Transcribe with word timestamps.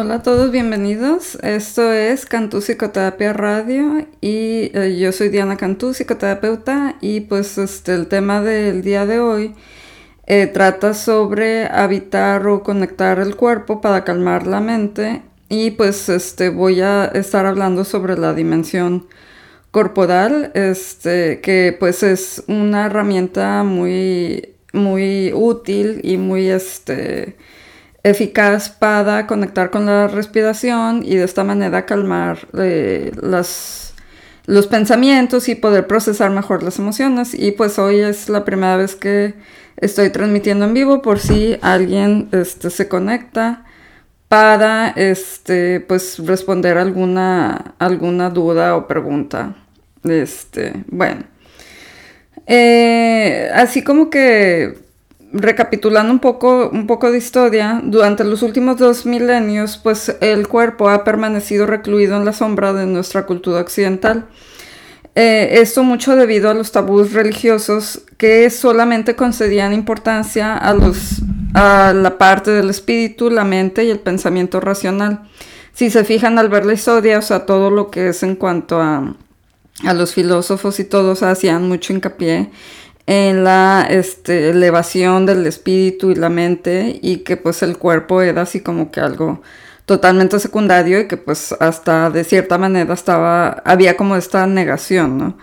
Hola 0.00 0.14
a 0.14 0.22
todos, 0.22 0.52
bienvenidos. 0.52 1.34
Esto 1.42 1.92
es 1.92 2.24
Cantú 2.24 2.60
Psicoterapia 2.60 3.32
Radio 3.32 4.06
y 4.20 4.70
eh, 4.72 4.96
yo 4.96 5.10
soy 5.10 5.28
Diana 5.28 5.56
Cantú, 5.56 5.92
psicoterapeuta 5.92 6.94
y 7.00 7.22
pues 7.22 7.58
este, 7.58 7.96
el 7.96 8.06
tema 8.06 8.40
del 8.40 8.82
día 8.82 9.06
de 9.06 9.18
hoy 9.18 9.56
eh, 10.28 10.46
trata 10.46 10.94
sobre 10.94 11.66
habitar 11.66 12.46
o 12.46 12.62
conectar 12.62 13.18
el 13.18 13.34
cuerpo 13.34 13.80
para 13.80 14.04
calmar 14.04 14.46
la 14.46 14.60
mente 14.60 15.22
y 15.48 15.72
pues 15.72 16.08
este, 16.08 16.50
voy 16.50 16.80
a 16.80 17.06
estar 17.06 17.44
hablando 17.44 17.82
sobre 17.82 18.16
la 18.16 18.34
dimensión 18.34 19.08
corporal, 19.72 20.52
este, 20.54 21.40
que 21.40 21.76
pues 21.76 22.04
es 22.04 22.44
una 22.46 22.86
herramienta 22.86 23.64
muy, 23.64 24.54
muy 24.72 25.32
útil 25.34 26.00
y 26.04 26.18
muy 26.18 26.46
este, 26.50 27.34
eficaz 28.10 28.68
para 28.68 29.26
conectar 29.26 29.70
con 29.70 29.86
la 29.86 30.08
respiración 30.08 31.02
y 31.04 31.16
de 31.16 31.24
esta 31.24 31.44
manera 31.44 31.86
calmar 31.86 32.48
eh, 32.58 33.12
los 33.20 34.66
pensamientos 34.66 35.48
y 35.48 35.54
poder 35.54 35.86
procesar 35.86 36.30
mejor 36.30 36.62
las 36.62 36.78
emociones. 36.78 37.34
Y 37.34 37.52
pues 37.52 37.78
hoy 37.78 38.00
es 38.00 38.28
la 38.28 38.44
primera 38.44 38.76
vez 38.76 38.94
que 38.94 39.34
estoy 39.76 40.10
transmitiendo 40.10 40.64
en 40.64 40.74
vivo 40.74 41.02
por 41.02 41.18
si 41.18 41.58
alguien 41.62 42.28
este, 42.32 42.70
se 42.70 42.88
conecta 42.88 43.64
para 44.28 44.90
este, 44.90 45.80
pues, 45.80 46.18
responder 46.18 46.76
alguna, 46.76 47.74
alguna 47.78 48.30
duda 48.30 48.76
o 48.76 48.86
pregunta. 48.86 49.54
Este, 50.04 50.84
bueno. 50.88 51.24
Eh, 52.46 53.50
así 53.54 53.82
como 53.82 54.10
que 54.10 54.87
recapitulando 55.32 56.12
un 56.12 56.20
poco, 56.20 56.70
un 56.70 56.86
poco 56.86 57.10
de 57.10 57.18
historia, 57.18 57.80
durante 57.84 58.24
los 58.24 58.42
últimos 58.42 58.78
dos 58.78 59.06
milenios, 59.06 59.76
pues 59.76 60.16
el 60.20 60.48
cuerpo 60.48 60.88
ha 60.88 61.04
permanecido 61.04 61.66
recluido 61.66 62.16
en 62.16 62.24
la 62.24 62.32
sombra 62.32 62.72
de 62.72 62.86
nuestra 62.86 63.26
cultura 63.26 63.60
occidental. 63.60 64.26
Eh, 65.14 65.60
esto 65.60 65.82
mucho 65.82 66.14
debido 66.16 66.48
a 66.48 66.54
los 66.54 66.70
tabús 66.70 67.12
religiosos 67.12 68.02
que 68.16 68.48
solamente 68.50 69.16
concedían 69.16 69.72
importancia 69.72 70.56
a, 70.56 70.72
los, 70.74 71.22
a 71.54 71.92
la 71.92 72.18
parte 72.18 72.52
del 72.52 72.70
espíritu, 72.70 73.28
la 73.28 73.44
mente 73.44 73.84
y 73.84 73.90
el 73.90 73.98
pensamiento 73.98 74.60
racional. 74.60 75.28
Si 75.72 75.90
se 75.90 76.04
fijan 76.04 76.38
al 76.38 76.48
ver 76.48 76.64
la 76.66 76.72
historia, 76.72 77.18
o 77.18 77.22
sea, 77.22 77.46
todo 77.46 77.70
lo 77.70 77.90
que 77.90 78.08
es 78.08 78.22
en 78.22 78.36
cuanto 78.36 78.80
a, 78.80 79.16
a 79.84 79.94
los 79.94 80.14
filósofos 80.14 80.80
y 80.80 80.84
todos 80.84 81.22
hacían 81.22 81.68
mucho 81.68 81.92
hincapié 81.92 82.50
en 83.08 83.42
la 83.42 83.86
este, 83.88 84.50
elevación 84.50 85.24
del 85.24 85.46
espíritu 85.46 86.10
y 86.10 86.14
la 86.14 86.28
mente 86.28 87.00
y 87.00 87.18
que 87.18 87.38
pues 87.38 87.62
el 87.62 87.78
cuerpo 87.78 88.20
era 88.20 88.42
así 88.42 88.60
como 88.60 88.90
que 88.90 89.00
algo 89.00 89.40
totalmente 89.86 90.38
secundario 90.38 91.00
y 91.00 91.08
que 91.08 91.16
pues 91.16 91.54
hasta 91.58 92.10
de 92.10 92.22
cierta 92.22 92.58
manera 92.58 92.92
estaba, 92.92 93.62
había 93.64 93.96
como 93.96 94.14
esta 94.14 94.46
negación, 94.46 95.16
¿no? 95.16 95.38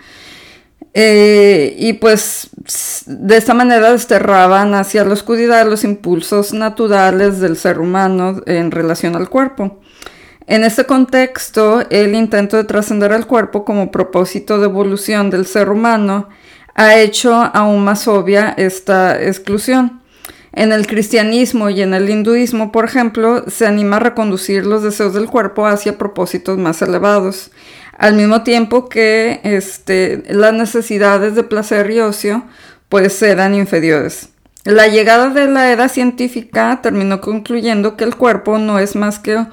Eh, 0.94 1.74
y 1.76 1.94
pues 1.94 2.50
de 3.06 3.36
esta 3.36 3.52
manera 3.52 3.90
desterraban 3.90 4.72
hacia 4.74 5.04
la 5.04 5.14
oscuridad 5.14 5.68
los 5.68 5.82
impulsos 5.82 6.52
naturales 6.52 7.40
del 7.40 7.56
ser 7.56 7.80
humano 7.80 8.42
en 8.46 8.70
relación 8.70 9.16
al 9.16 9.28
cuerpo. 9.28 9.80
En 10.46 10.62
este 10.62 10.84
contexto, 10.84 11.82
el 11.90 12.14
intento 12.14 12.56
de 12.56 12.62
trascender 12.62 13.12
al 13.12 13.26
cuerpo 13.26 13.64
como 13.64 13.90
propósito 13.90 14.60
de 14.60 14.66
evolución 14.66 15.30
del 15.30 15.46
ser 15.46 15.68
humano 15.68 16.28
ha 16.76 16.96
hecho 16.96 17.32
aún 17.32 17.82
más 17.82 18.06
obvia 18.06 18.54
esta 18.56 19.20
exclusión. 19.20 20.02
En 20.52 20.72
el 20.72 20.86
cristianismo 20.86 21.68
y 21.70 21.82
en 21.82 21.92
el 21.92 22.08
hinduismo, 22.08 22.70
por 22.70 22.84
ejemplo, 22.84 23.44
se 23.48 23.66
anima 23.66 23.96
a 23.96 24.00
reconducir 24.00 24.64
los 24.64 24.82
deseos 24.82 25.14
del 25.14 25.26
cuerpo 25.26 25.66
hacia 25.66 25.98
propósitos 25.98 26.58
más 26.58 26.80
elevados, 26.80 27.50
al 27.98 28.14
mismo 28.14 28.42
tiempo 28.42 28.88
que 28.88 29.40
este, 29.42 30.22
las 30.28 30.52
necesidades 30.52 31.34
de 31.34 31.42
placer 31.42 31.90
y 31.90 32.00
ocio 32.00 32.44
pues 32.88 33.20
eran 33.22 33.54
inferiores. 33.54 34.28
La 34.64 34.86
llegada 34.88 35.30
de 35.30 35.46
la 35.46 35.72
era 35.72 35.88
científica 35.88 36.80
terminó 36.82 37.20
concluyendo 37.20 37.96
que 37.96 38.04
el 38.04 38.16
cuerpo 38.16 38.58
no 38.58 38.78
es 38.78 38.96
más 38.96 39.18
que 39.18 39.46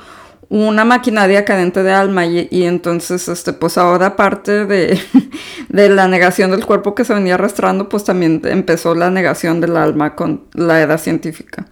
una 0.54 0.86
maquinaria 0.86 1.46
cadente 1.46 1.82
de 1.82 1.92
alma 1.92 2.28
y, 2.28 2.48
entonces 2.52 3.28
este 3.28 3.54
pues 3.54 3.76
ahora 3.80 4.16
parte 4.16 4.68
de, 4.68 5.00
de, 5.70 5.90
la 5.90 6.08
negación 6.08 6.52
del 6.52 6.64
cuerpo 6.64 6.94
que 6.94 7.06
se 7.06 7.14
venía 7.16 7.34
arrastrando 7.34 7.90
pues 7.90 8.04
también 8.04 8.40
empezó 8.46 8.94
la 8.94 9.10
negación 9.10 9.62
del 9.62 9.76
alma 9.76 10.16
con 10.16 10.44
la 10.54 10.80
edad 10.80 11.00
científica. 11.00 11.66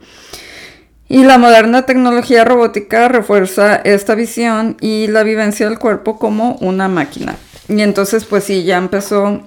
Y 1.08 1.26
la 1.26 1.38
moderna 1.38 1.86
tecnología 1.86 2.44
robótica 2.44 3.08
refuerza 3.08 3.76
esta 3.76 4.16
visión 4.16 4.78
y 4.82 5.06
la 5.08 5.22
vivencia 5.22 5.70
del 5.70 5.78
cuerpo 5.78 6.18
como 6.18 6.56
una 6.56 6.88
máquina. 6.88 7.36
Y 7.68 7.82
entonces 7.82 8.26
pues 8.26 8.46
sí 8.46 8.64
ya 8.64 8.78
empezó 8.78 9.42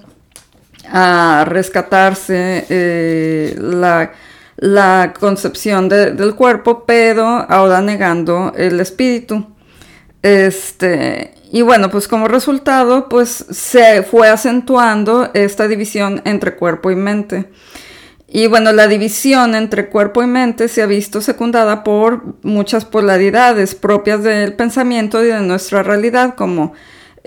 a 0.89 1.43
rescatarse 1.45 2.65
eh, 2.69 3.55
la 3.59 4.13
la 4.57 5.13
concepción 5.19 5.89
del 5.89 6.35
cuerpo, 6.35 6.85
pero 6.85 7.25
ahora 7.25 7.81
negando 7.81 8.53
el 8.55 8.79
espíritu. 8.79 9.47
Este, 10.21 11.33
y 11.51 11.61
bueno, 11.61 11.89
pues 11.89 12.07
como 12.07 12.27
resultado, 12.27 13.09
pues 13.09 13.45
se 13.49 14.03
fue 14.03 14.29
acentuando 14.29 15.29
esta 15.33 15.67
división 15.67 16.21
entre 16.25 16.55
cuerpo 16.55 16.89
y 16.91 16.95
mente. 16.95 17.49
Y 18.27 18.47
bueno, 18.47 18.73
la 18.73 18.87
división 18.87 19.55
entre 19.55 19.89
cuerpo 19.89 20.23
y 20.23 20.27
mente 20.27 20.67
se 20.67 20.81
ha 20.81 20.87
visto 20.87 21.21
secundada 21.21 21.83
por 21.83 22.35
muchas 22.41 22.83
polaridades 22.83 23.75
propias 23.75 24.23
del 24.23 24.53
pensamiento 24.53 25.23
y 25.23 25.27
de 25.27 25.41
nuestra 25.41 25.83
realidad, 25.83 26.35
como 26.35 26.73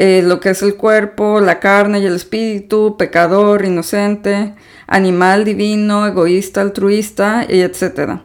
eh, 0.01 0.23
lo 0.25 0.39
que 0.39 0.51
es 0.51 0.63
el 0.63 0.77
cuerpo, 0.77 1.41
la 1.41 1.59
carne 1.59 1.99
y 1.99 2.07
el 2.07 2.15
espíritu, 2.15 2.97
pecador, 2.97 3.65
inocente, 3.65 4.55
animal, 4.87 5.45
divino, 5.45 6.07
egoísta, 6.07 6.61
altruista, 6.61 7.45
etc. 7.49 8.21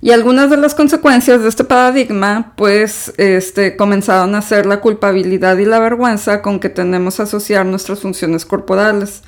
Y 0.00 0.12
algunas 0.12 0.48
de 0.48 0.56
las 0.56 0.74
consecuencias 0.74 1.42
de 1.42 1.50
este 1.50 1.64
paradigma, 1.64 2.54
pues, 2.56 3.12
este, 3.18 3.76
comenzaron 3.76 4.34
a 4.34 4.40
ser 4.40 4.64
la 4.64 4.80
culpabilidad 4.80 5.58
y 5.58 5.66
la 5.66 5.78
vergüenza 5.78 6.40
con 6.40 6.58
que 6.58 6.70
tendemos 6.70 7.20
a 7.20 7.24
asociar 7.24 7.66
nuestras 7.66 8.00
funciones 8.00 8.46
corporales. 8.46 9.22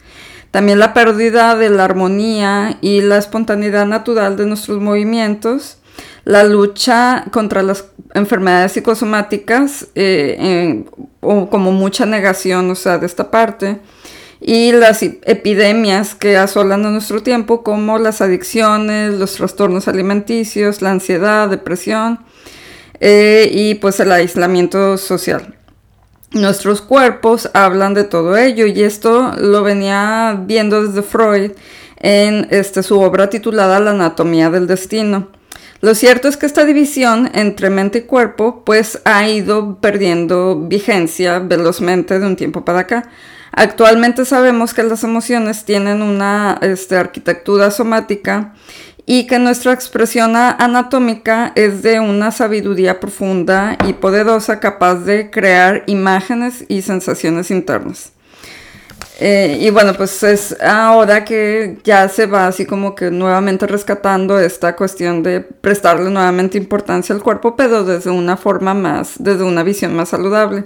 También 0.51 0.79
la 0.79 0.95
pérdida 0.95 1.57
de 1.57 1.69
la 1.69 1.85
armonía 1.85 2.79
y 2.81 3.03
la 3.03 3.19
espontaneidad 3.19 3.85
natural 3.85 4.39
de 4.39 4.47
nuestros 4.47 4.81
movimientos, 4.81 5.77
la 6.25 6.45
lucha 6.45 7.25
contra 7.31 7.63
las 7.63 7.87
enfermedades 8.15 8.73
psicosomáticas, 8.73 9.89
eh, 9.95 10.85
o 11.21 11.49
como 11.49 11.73
mucha 11.73 12.07
negación, 12.07 12.71
o 12.71 12.75
sea, 12.75 12.99
de 12.99 13.07
esta 13.07 13.31
parte, 13.31 13.81
y 14.41 14.73
las 14.73 15.03
epidemias 15.03 16.15
que 16.15 16.37
asolan 16.37 16.85
a 16.85 16.91
nuestro 16.91 17.23
tiempo, 17.23 17.63
como 17.63 17.99
las 17.99 18.21
adicciones, 18.21 19.15
los 19.15 19.35
trastornos 19.35 19.87
alimenticios, 19.87 20.83
la 20.83 20.91
ansiedad, 20.91 21.49
depresión 21.49 22.19
eh, 22.99 23.49
y 23.53 23.77
pues 23.77 24.01
el 24.01 24.11
aislamiento 24.11 24.99
social. 24.99 25.55
Nuestros 26.33 26.81
cuerpos 26.81 27.51
hablan 27.55 27.95
de 27.95 28.05
todo 28.05 28.37
ello 28.37 28.67
y 28.67 28.83
esto 28.83 29.33
lo 29.39 29.63
venía 29.63 30.37
viendo 30.45 30.85
desde 30.85 31.03
Freud 31.03 31.53
en 32.01 32.49
este, 32.51 32.83
su 32.83 33.01
obra 33.01 33.31
titulada 33.31 33.79
La 33.79 33.93
anatomía 33.93 34.51
del 34.51 34.67
destino. 34.67 35.29
Lo 35.83 35.97
cierto 35.97 36.29
es 36.29 36.37
que 36.37 36.47
esta 36.47 36.65
división 36.65 37.29
entre 37.35 37.69
mente 37.69 37.99
y 37.99 38.03
cuerpo 38.03 38.63
pues 38.65 39.03
ha 39.05 39.29
ido 39.29 39.81
perdiendo 39.81 40.55
vigencia 40.57 41.41
velozmente 41.41 42.21
de 42.21 42.27
un 42.27 42.37
tiempo 42.37 42.65
para 42.65 42.79
acá. 42.79 43.11
Actualmente 43.51 44.25
sabemos 44.25 44.75
que 44.75 44.85
las 44.85 45.03
emociones 45.03 45.65
tienen 45.65 46.01
una 46.01 46.57
este, 46.63 46.97
arquitectura 46.97 47.73
somática 47.73 48.55
y 49.07 49.27
que 49.27 49.41
nuestra 49.41 49.73
expresión 49.73 50.37
anatómica 50.37 51.51
es 51.57 51.83
de 51.83 51.99
una 51.99 52.31
sabiduría 52.31 53.01
profunda 53.01 53.77
y 53.85 53.95
poderosa 53.95 54.61
capaz 54.61 55.01
de 55.01 55.33
crear 55.33 55.83
imágenes 55.89 56.65
y 56.69 56.83
sensaciones 56.83 57.51
internas. 57.51 58.13
Eh, 59.21 59.59
y 59.61 59.71
bueno, 59.71 59.95
pues 59.95 60.23
es 60.25 60.57
ahora 60.61 61.25
que 61.25 61.79
ya 61.85 62.09
se 62.09 62.27
va 62.27 62.49
así 62.49 62.67
como 62.67 62.95
que 62.95 63.11
nuevamente 63.11 63.67
rescatando 63.67 64.39
esta 64.41 64.75
cuestión 64.75 65.23
de 65.23 65.41
prestarle 65.41 66.11
nuevamente 66.11 66.59
importancia 66.59 67.15
al 67.15 67.23
cuerpo, 67.23 67.55
pero 67.55 67.85
desde 67.85 68.11
una 68.11 68.37
forma 68.37 68.75
más, 68.75 69.15
desde 69.19 69.45
una 69.45 69.63
visión 69.63 69.95
más 69.95 70.09
saludable. 70.09 70.65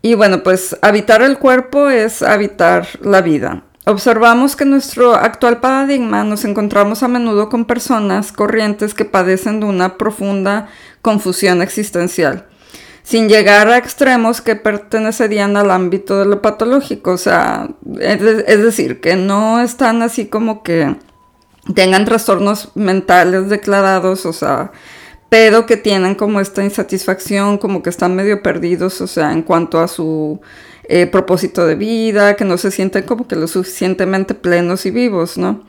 Y 0.00 0.14
bueno, 0.14 0.42
pues 0.42 0.76
habitar 0.82 1.22
el 1.22 1.38
cuerpo 1.38 1.88
es 1.88 2.22
habitar 2.22 2.86
la 3.02 3.20
vida. 3.20 3.64
Observamos 3.84 4.56
que 4.56 4.64
en 4.64 4.70
nuestro 4.70 5.14
actual 5.14 5.60
paradigma 5.60 6.24
nos 6.24 6.44
encontramos 6.44 7.02
a 7.02 7.08
menudo 7.08 7.48
con 7.48 7.64
personas 7.66 8.32
corrientes 8.32 8.94
que 8.94 9.04
padecen 9.04 9.60
de 9.60 9.66
una 9.66 9.98
profunda 9.98 10.68
confusión 11.02 11.60
existencial 11.62 12.46
sin 13.02 13.28
llegar 13.28 13.68
a 13.68 13.78
extremos 13.78 14.40
que 14.40 14.56
pertenecerían 14.56 15.56
al 15.56 15.70
ámbito 15.70 16.18
de 16.18 16.26
lo 16.26 16.42
patológico. 16.42 17.12
O 17.12 17.18
sea, 17.18 17.68
es, 18.00 18.62
decir, 18.62 19.00
que 19.00 19.16
no 19.16 19.60
están 19.60 20.02
así 20.02 20.26
como 20.26 20.62
que 20.62 20.96
tengan 21.74 22.04
trastornos 22.04 22.70
mentales 22.74 23.48
declarados, 23.48 24.26
o 24.26 24.32
sea, 24.32 24.72
pero 25.28 25.66
que 25.66 25.76
tienen 25.76 26.14
como 26.14 26.40
esta 26.40 26.62
insatisfacción, 26.62 27.58
como 27.58 27.82
que 27.82 27.90
están 27.90 28.14
medio 28.14 28.42
perdidos, 28.42 29.00
o 29.00 29.06
sea, 29.06 29.32
en 29.32 29.42
cuanto 29.42 29.80
a 29.80 29.88
su 29.88 30.40
eh, 30.84 31.06
propósito 31.06 31.66
de 31.66 31.74
vida, 31.74 32.36
que 32.36 32.44
no 32.44 32.58
se 32.58 32.70
sienten 32.70 33.04
como 33.04 33.26
que 33.26 33.36
lo 33.36 33.46
suficientemente 33.46 34.34
plenos 34.34 34.84
y 34.86 34.90
vivos, 34.90 35.38
¿no? 35.38 35.62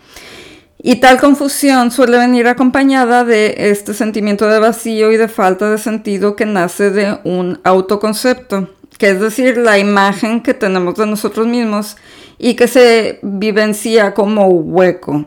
Y 0.82 0.98
tal 0.98 1.20
confusión 1.20 1.92
suele 1.92 2.18
venir 2.18 2.48
acompañada 2.48 3.24
de 3.24 3.56
este 3.58 3.94
sentimiento 3.94 4.48
de 4.48 4.60
vacío 4.60 5.12
y 5.12 5.18
de 5.18 5.28
falta 5.28 5.70
de 5.70 5.78
sentido 5.78 6.36
que 6.36 6.46
nace 6.46 6.90
de 6.90 7.20
un 7.24 7.60
autoconcepto, 7.64 8.70
que 8.98 9.12
es 9.12 9.20
decir, 9.20 9.58
la 9.58 9.78
imagen 9.78 10.42
que 10.42 10.54
tenemos 10.54 10.96
de 10.96 11.06
nosotros 11.06 11.48
mismos 11.48 11.96
y 12.38 12.56
que 12.56 12.68
se 12.68 13.20
vivencia 13.22 14.14
como 14.14 14.48
hueco. 14.48 15.26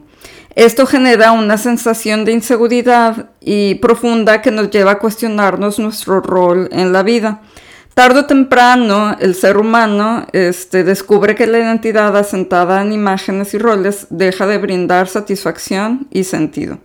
Esto 0.54 0.86
genera 0.86 1.32
una 1.32 1.58
sensación 1.58 2.24
de 2.24 2.32
inseguridad 2.32 3.30
y 3.40 3.74
profunda 3.76 4.40
que 4.40 4.50
nos 4.50 4.70
lleva 4.70 4.92
a 4.92 4.98
cuestionarnos 4.98 5.78
nuestro 5.78 6.20
rol 6.20 6.68
en 6.72 6.94
la 6.94 7.02
vida. 7.02 7.42
Tardo 7.96 8.20
o 8.20 8.26
temprano, 8.26 9.16
el 9.20 9.34
ser 9.34 9.56
humano 9.56 10.26
este, 10.32 10.84
descubre 10.84 11.34
que 11.34 11.46
la 11.46 11.60
identidad 11.60 12.14
asentada 12.14 12.82
en 12.82 12.92
imágenes 12.92 13.54
y 13.54 13.58
roles 13.58 14.08
deja 14.10 14.46
de 14.46 14.58
brindar 14.58 15.08
satisfacción 15.08 16.06
y 16.10 16.24
sentido. 16.24 16.78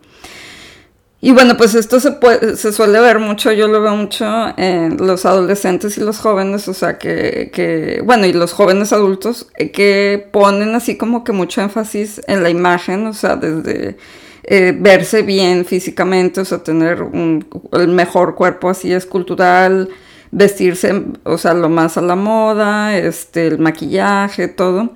Y 1.19 1.33
bueno, 1.33 1.57
pues 1.57 1.75
esto 1.75 1.99
se, 1.99 2.13
puede, 2.13 2.55
se 2.55 2.71
suele 2.71 3.01
ver 3.01 3.19
mucho, 3.19 3.51
yo 3.51 3.67
lo 3.67 3.81
veo 3.81 3.93
mucho 3.93 4.25
en 4.55 5.05
los 5.05 5.25
adolescentes 5.25 5.97
y 5.97 5.99
los 5.99 6.17
jóvenes, 6.17 6.69
o 6.69 6.73
sea, 6.73 6.97
que, 6.97 7.51
que, 7.53 8.01
bueno, 8.05 8.25
y 8.25 8.31
los 8.31 8.53
jóvenes 8.53 8.93
adultos, 8.93 9.49
eh, 9.57 9.69
que 9.71 10.29
ponen 10.31 10.75
así 10.75 10.95
como 10.95 11.25
que 11.25 11.33
mucho 11.33 11.61
énfasis 11.61 12.21
en 12.27 12.41
la 12.41 12.49
imagen, 12.49 13.05
o 13.05 13.13
sea, 13.13 13.35
desde 13.35 13.97
eh, 14.43 14.73
verse 14.79 15.23
bien 15.23 15.65
físicamente, 15.65 16.39
o 16.39 16.45
sea, 16.45 16.59
tener 16.59 17.01
un, 17.03 17.45
el 17.73 17.89
mejor 17.89 18.35
cuerpo 18.35 18.69
así 18.69 18.93
escultural, 18.93 19.89
vestirse, 20.31 21.03
o 21.23 21.37
sea, 21.37 21.53
lo 21.53 21.69
más 21.69 21.97
a 21.97 22.01
la 22.01 22.15
moda, 22.15 22.97
este, 22.97 23.47
el 23.47 23.59
maquillaje, 23.59 24.47
todo. 24.47 24.91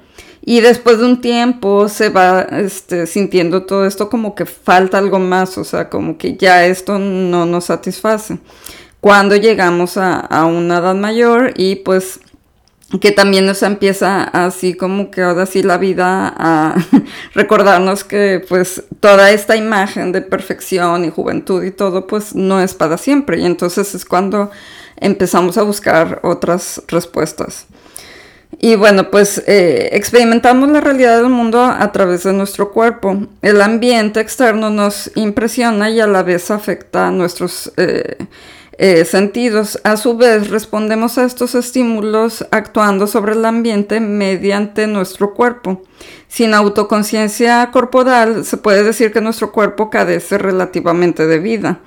Y 0.48 0.62
después 0.62 1.00
de 1.00 1.06
un 1.06 1.22
tiempo 1.22 1.90
se 1.90 2.10
va 2.10 2.42
este, 2.42 3.08
sintiendo 3.08 3.64
todo 3.64 3.86
esto 3.86 4.10
como 4.10 4.36
que 4.36 4.46
falta 4.46 4.98
algo 4.98 5.20
más, 5.20 5.58
o 5.58 5.64
sea, 5.64 5.90
como 5.90 6.18
que 6.18 6.38
ya 6.38 6.66
esto 6.66 7.00
no 7.00 7.46
nos 7.46 7.66
satisface. 7.66 8.38
Cuando 9.02 9.36
llegamos 9.36 9.98
a, 9.98 10.20
a 10.20 10.46
una 10.46 10.78
edad 10.78 10.96
mayor 10.96 11.54
y 11.58 11.78
pues 11.78 12.20
que 13.02 13.12
también 13.12 13.46
nos 13.46 13.64
empieza 13.64 14.24
así 14.24 14.76
como 14.76 15.10
que 15.10 15.24
ahora 15.24 15.46
sí 15.46 15.64
la 15.64 15.78
vida 15.78 16.34
a 16.38 16.76
recordarnos 17.34 18.04
que 18.04 18.44
pues 18.48 18.84
toda 19.00 19.32
esta 19.32 19.56
imagen 19.56 20.12
de 20.12 20.22
perfección 20.22 21.04
y 21.06 21.10
juventud 21.10 21.64
y 21.64 21.72
todo 21.72 22.08
pues 22.08 22.36
no 22.36 22.62
es 22.62 22.74
para 22.74 22.98
siempre 22.98 23.40
y 23.40 23.46
entonces 23.46 23.96
es 23.96 24.06
cuando 24.06 24.52
empezamos 24.97 25.57
a 25.57 25.63
buscar 25.63 26.19
otras 26.24 26.81
respuestas. 26.88 27.68
Y 28.59 28.75
bueno, 28.75 29.12
pues 29.12 29.44
eh, 29.47 29.89
experimentamos 29.94 30.69
la 30.69 30.81
realidad 30.81 31.18
del 31.18 31.30
mundo 31.30 31.62
a 31.62 31.92
través 31.92 32.24
de 32.24 32.33
nuestro 32.33 32.71
cuerpo. 32.71 33.27
El 33.42 33.62
ambiente 33.62 34.19
externo 34.19 34.69
nos 34.69 35.12
impresiona 35.15 35.89
y 35.89 36.00
a 36.00 36.07
la 36.07 36.24
vez 36.24 36.51
afecta 36.51 37.07
a 37.07 37.12
nuestros 37.12 37.71
eh, 37.77 38.15
eh, 38.77 39.03
sentidos. 39.06 39.80
A 39.83 39.97
su 39.97 40.15
vez, 40.15 40.50
respondemos 40.50 41.18
a 41.18 41.25
estos 41.25 41.53
estímulos 41.53 42.45
actuando 42.51 43.07
sobre 43.07 43.33
el 43.33 43.45
ambiente 43.45 44.00
mediante 44.00 44.88
nuestro 44.88 45.33
cuerpo. 45.33 45.81
Sin 46.27 46.53
autoconciencia 46.53 47.69
corporal, 47.71 48.45
se 48.45 48.57
puede 48.57 48.83
decir 48.83 49.12
que 49.12 49.21
nuestro 49.21 49.51
cuerpo 49.51 49.89
carece 49.89 50.38
relativamente 50.38 51.27
de 51.27 51.39
vida 51.39 51.80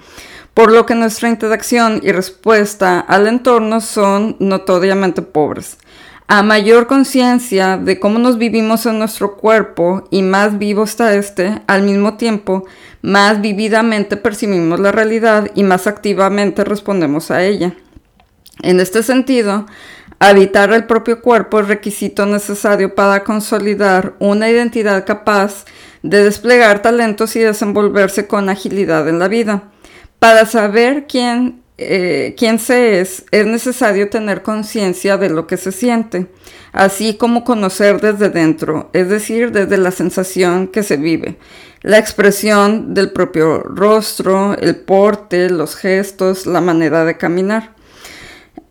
por 0.58 0.72
lo 0.72 0.86
que 0.86 0.96
nuestra 0.96 1.28
interacción 1.28 2.00
y 2.02 2.10
respuesta 2.10 2.98
al 2.98 3.28
entorno 3.28 3.80
son 3.80 4.34
notoriamente 4.40 5.22
pobres. 5.22 5.78
A 6.26 6.42
mayor 6.42 6.88
conciencia 6.88 7.76
de 7.76 8.00
cómo 8.00 8.18
nos 8.18 8.38
vivimos 8.38 8.84
en 8.84 8.98
nuestro 8.98 9.36
cuerpo 9.36 10.08
y 10.10 10.22
más 10.22 10.58
vivo 10.58 10.82
está 10.82 11.14
este, 11.14 11.62
al 11.68 11.82
mismo 11.82 12.16
tiempo, 12.16 12.64
más 13.02 13.40
vividamente 13.40 14.16
percibimos 14.16 14.80
la 14.80 14.90
realidad 14.90 15.48
y 15.54 15.62
más 15.62 15.86
activamente 15.86 16.64
respondemos 16.64 17.30
a 17.30 17.44
ella. 17.44 17.76
En 18.60 18.80
este 18.80 19.04
sentido, 19.04 19.64
habitar 20.18 20.72
el 20.72 20.86
propio 20.86 21.22
cuerpo 21.22 21.60
es 21.60 21.68
requisito 21.68 22.26
necesario 22.26 22.96
para 22.96 23.22
consolidar 23.22 24.14
una 24.18 24.50
identidad 24.50 25.06
capaz 25.06 25.66
de 26.02 26.24
desplegar 26.24 26.82
talentos 26.82 27.36
y 27.36 27.38
desenvolverse 27.38 28.26
con 28.26 28.48
agilidad 28.48 29.08
en 29.08 29.20
la 29.20 29.28
vida. 29.28 29.70
Para 30.18 30.46
saber 30.46 31.06
quién, 31.06 31.62
eh, 31.78 32.34
quién 32.36 32.58
se 32.58 33.00
es, 33.00 33.24
es 33.30 33.46
necesario 33.46 34.10
tener 34.10 34.42
conciencia 34.42 35.16
de 35.16 35.30
lo 35.30 35.46
que 35.46 35.56
se 35.56 35.70
siente, 35.70 36.26
así 36.72 37.14
como 37.14 37.44
conocer 37.44 38.00
desde 38.00 38.28
dentro, 38.28 38.90
es 38.92 39.08
decir, 39.08 39.52
desde 39.52 39.78
la 39.78 39.92
sensación 39.92 40.66
que 40.66 40.82
se 40.82 40.96
vive, 40.96 41.38
la 41.82 41.98
expresión 41.98 42.94
del 42.94 43.12
propio 43.12 43.60
rostro, 43.62 44.56
el 44.58 44.74
porte, 44.76 45.50
los 45.50 45.76
gestos, 45.76 46.46
la 46.46 46.60
manera 46.60 47.04
de 47.04 47.16
caminar. 47.16 47.77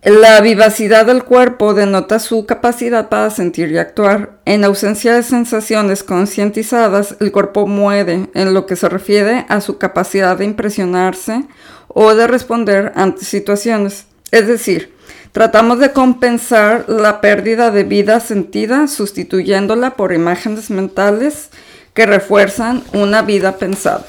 La 0.04 0.40
vivacidad 0.40 1.06
del 1.06 1.24
cuerpo 1.24 1.74
denota 1.74 2.20
su 2.20 2.46
capacidad 2.46 3.08
para 3.08 3.30
sentir 3.30 3.72
y 3.72 3.78
actuar. 3.78 4.38
En 4.44 4.62
ausencia 4.62 5.14
de 5.14 5.24
sensaciones 5.24 6.04
concientizadas, 6.04 7.16
el 7.18 7.32
cuerpo 7.32 7.66
muere 7.66 8.28
en 8.34 8.54
lo 8.54 8.64
que 8.64 8.76
se 8.76 8.88
refiere 8.88 9.44
a 9.48 9.60
su 9.60 9.76
capacidad 9.78 10.38
de 10.38 10.44
impresionarse 10.44 11.46
o 11.88 12.14
de 12.14 12.28
responder 12.28 12.92
ante 12.94 13.24
situaciones. 13.24 14.06
Es 14.30 14.46
decir, 14.46 14.94
tratamos 15.32 15.80
de 15.80 15.92
compensar 15.92 16.88
la 16.88 17.20
pérdida 17.20 17.72
de 17.72 17.82
vida 17.82 18.20
sentida 18.20 18.86
sustituyéndola 18.86 19.96
por 19.96 20.12
imágenes 20.12 20.70
mentales 20.70 21.50
que 21.92 22.06
refuerzan 22.06 22.84
una 22.92 23.22
vida 23.22 23.56
pensada. 23.56 24.06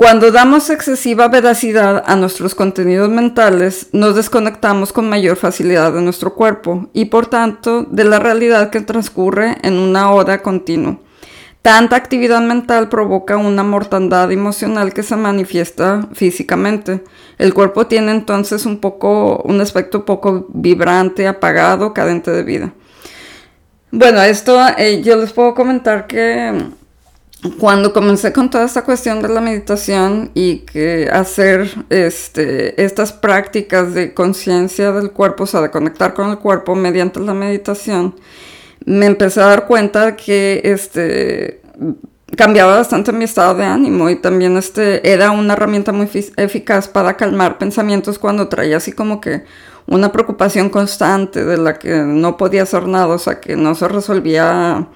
Cuando 0.00 0.32
damos 0.32 0.70
excesiva 0.70 1.28
veracidad 1.28 2.02
a 2.06 2.16
nuestros 2.16 2.54
contenidos 2.54 3.10
mentales, 3.10 3.88
nos 3.92 4.16
desconectamos 4.16 4.94
con 4.94 5.10
mayor 5.10 5.36
facilidad 5.36 5.92
de 5.92 6.00
nuestro 6.00 6.34
cuerpo 6.34 6.88
y 6.94 7.04
por 7.04 7.26
tanto 7.26 7.82
de 7.82 8.04
la 8.04 8.18
realidad 8.18 8.70
que 8.70 8.80
transcurre 8.80 9.58
en 9.60 9.74
una 9.74 10.10
hora 10.10 10.40
continua. 10.40 10.98
Tanta 11.60 11.96
actividad 11.96 12.40
mental 12.40 12.88
provoca 12.88 13.36
una 13.36 13.62
mortandad 13.62 14.32
emocional 14.32 14.94
que 14.94 15.02
se 15.02 15.16
manifiesta 15.16 16.08
físicamente. 16.14 17.04
El 17.36 17.52
cuerpo 17.52 17.86
tiene 17.86 18.12
entonces 18.12 18.64
un 18.64 18.78
poco, 18.78 19.42
un 19.44 19.60
aspecto 19.60 20.06
poco 20.06 20.46
vibrante, 20.48 21.28
apagado, 21.28 21.92
cadente 21.92 22.30
de 22.30 22.42
vida. 22.42 22.72
Bueno, 23.90 24.22
esto 24.22 24.58
eh, 24.78 25.02
yo 25.02 25.16
les 25.16 25.34
puedo 25.34 25.54
comentar 25.54 26.06
que 26.06 26.79
cuando 27.58 27.92
comencé 27.92 28.32
con 28.32 28.50
toda 28.50 28.64
esta 28.64 28.84
cuestión 28.84 29.22
de 29.22 29.28
la 29.28 29.40
meditación 29.40 30.30
y 30.34 30.58
que 30.58 31.08
hacer 31.10 31.70
este, 31.88 32.82
estas 32.82 33.12
prácticas 33.12 33.94
de 33.94 34.12
conciencia 34.12 34.92
del 34.92 35.10
cuerpo, 35.12 35.44
o 35.44 35.46
sea, 35.46 35.62
de 35.62 35.70
conectar 35.70 36.12
con 36.12 36.30
el 36.30 36.38
cuerpo 36.38 36.74
mediante 36.74 37.18
la 37.20 37.32
meditación, 37.32 38.14
me 38.84 39.06
empecé 39.06 39.40
a 39.40 39.46
dar 39.46 39.66
cuenta 39.66 40.16
que 40.16 40.60
este, 40.64 41.62
cambiaba 42.36 42.76
bastante 42.76 43.12
mi 43.12 43.24
estado 43.24 43.54
de 43.54 43.64
ánimo 43.64 44.10
y 44.10 44.16
también 44.16 44.58
este, 44.58 45.10
era 45.10 45.30
una 45.30 45.54
herramienta 45.54 45.92
muy 45.92 46.08
eficaz 46.36 46.88
para 46.88 47.16
calmar 47.16 47.56
pensamientos 47.56 48.18
cuando 48.18 48.48
traía 48.48 48.76
así 48.76 48.92
como 48.92 49.20
que 49.20 49.44
una 49.86 50.12
preocupación 50.12 50.68
constante 50.68 51.44
de 51.44 51.56
la 51.56 51.78
que 51.78 51.96
no 51.96 52.36
podía 52.36 52.64
hacer 52.64 52.86
nada, 52.86 53.14
o 53.14 53.18
sea, 53.18 53.40
que 53.40 53.56
no 53.56 53.74
se 53.74 53.88
resolvía 53.88 54.86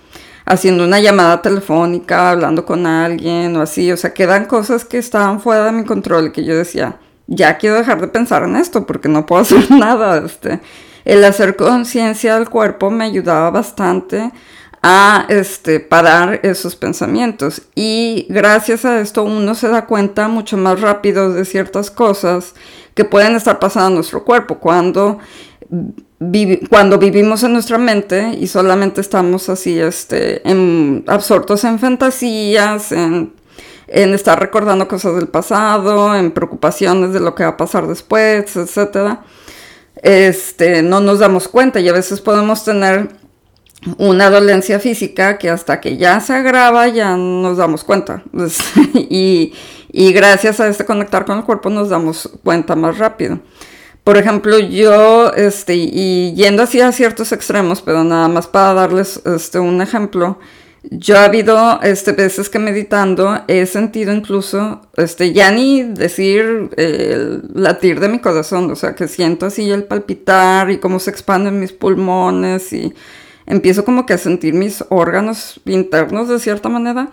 haciendo 0.45 0.85
una 0.85 1.01
llamada 1.01 1.43
telefónica, 1.43 2.31
hablando 2.31 2.65
con 2.65 2.87
alguien 2.87 3.57
o 3.57 3.63
así, 3.63 3.91
o 3.93 3.97
sea, 3.97 4.13
quedan 4.13 4.47
cosas 4.47 4.85
que 4.85 4.99
estaban 4.99 5.41
fuera 5.41 5.67
de 5.67 5.73
mi 5.73 5.85
control 5.85 6.33
que 6.33 6.45
yo 6.45 6.57
decía, 6.57 6.99
ya 7.27 7.57
quiero 7.57 7.77
dejar 7.77 8.01
de 8.01 8.09
pensar 8.09 8.43
en 8.45 8.57
esto 8.57 8.87
porque 8.87 9.09
no 9.09 9.27
puedo 9.27 9.43
hacer 9.43 9.71
nada. 9.71 10.19
Este, 10.25 10.61
el 11.05 11.25
hacer 11.25 11.57
conciencia 11.57 12.35
del 12.37 12.49
cuerpo 12.49 12.91
me 12.91 13.05
ayudaba 13.05 13.51
bastante 13.51 14.33
a 14.83 15.25
este, 15.31 15.81
parar 15.81 16.41
esos 16.43 16.77
pensamientos. 16.77 17.63
Y 17.75 18.27
gracias 18.29 18.85
a 18.85 19.01
esto 19.01 19.23
uno 19.23 19.55
se 19.55 19.69
da 19.69 19.87
cuenta 19.87 20.29
mucho 20.29 20.57
más 20.59 20.81
rápido 20.81 21.33
de 21.33 21.45
ciertas 21.47 21.91
cosas 21.91 22.55
que 22.95 23.05
pueden 23.05 23.35
estar 23.35 23.59
pasando 23.59 23.89
en 23.89 23.95
nuestro 23.95 24.25
cuerpo. 24.25 24.59
Cuando 24.59 25.19
cuando 26.69 26.99
vivimos 26.99 27.43
en 27.43 27.53
nuestra 27.53 27.79
mente 27.79 28.37
y 28.39 28.47
solamente 28.47 29.01
estamos 29.01 29.49
así, 29.49 29.79
este, 29.79 30.43
absortos 31.07 31.65
en 31.65 31.79
fantasías, 31.79 32.93
en, 32.93 33.33
estar 33.87 34.41
recordando 34.41 34.89
cosas 34.89 35.17
del 35.17 35.29
pasado, 35.29 36.17
en 36.17 36.33
preocupaciones 36.33 37.13
de 37.13 37.21
lo 37.21 37.35
que 37.35 37.45
va 37.45 37.51
a 37.51 37.57
pasar 37.57 37.87
después, 37.87 38.57
etc. 38.57 39.19
Este, 40.03 40.83
no 40.83 41.01
nos 41.01 41.19
damos 41.19 41.49
cuenta 41.49 41.81
y 41.81 41.89
a 41.89 41.93
veces 41.93 42.21
podemos 42.21 42.65
tener 42.65 43.09
una 43.99 44.31
dolencia 44.31 44.81
física 44.81 45.37
que 45.37 45.51
hasta 45.51 45.81
que 45.81 45.97
ya 45.97 46.19
se 46.21 46.33
agrava 46.33 46.89
ya 46.89 47.17
nos 47.17 47.59
damos 47.59 47.85
cuenta. 47.85 48.23
y, 48.95 49.53
y, 49.93 50.13
gracias 50.13 50.61
a 50.61 50.69
este 50.69 50.85
conectar 50.85 51.25
con 51.25 51.39
el 51.39 51.45
cuerpo 51.45 51.71
nos 51.71 51.91
damos 51.91 52.31
cuenta 52.43 52.75
más 52.77 52.99
rápido. 52.99 53.41
Por 54.05 54.19
ejemplo, 54.19 54.59
yo, 54.59 55.33
este, 55.33 55.75
y 55.77 56.35
yendo 56.35 56.63
así 56.63 56.79
a 56.81 56.93
ciertos 56.93 57.33
extremos, 57.33 57.81
pero 57.81 58.05
nada 58.05 58.29
más 58.29 58.47
para 58.47 58.75
darles 58.75 59.23
este, 59.25 59.59
un 59.59 59.81
ejemplo, 59.81 60.39
yo 60.91 61.17
ha 61.17 61.25
habido 61.25 61.81
este, 61.83 62.13
veces 62.13 62.51
que 62.51 62.59
meditando 62.59 63.41
he 63.49 63.65
sentido 63.65 64.13
incluso, 64.13 64.83
este, 64.99 65.33
ya 65.33 65.51
ni 65.51 65.83
decir 65.83 66.69
el 66.77 67.45
latir 67.55 68.01
de 68.01 68.09
mi 68.11 68.19
corazón, 68.19 68.71
o 68.71 68.77
sea, 68.77 68.95
que 68.95 69.09
siento 69.09 69.47
así 69.47 69.71
el 69.71 69.85
palpitar 69.85 70.71
y 70.71 70.77
cómo 70.77 70.99
se 70.99 71.09
expanden 71.09 71.59
mis 71.59 71.73
pulmones 71.73 72.75
y 72.75 72.93
empiezo 73.47 73.87
como 73.87 74.05
que 74.05 74.13
a 74.13 74.19
sentir 74.19 74.53
mis 74.53 74.85
órganos 74.91 75.63
internos 75.65 76.29
de 76.29 76.39
cierta 76.39 76.69
manera. 76.69 77.11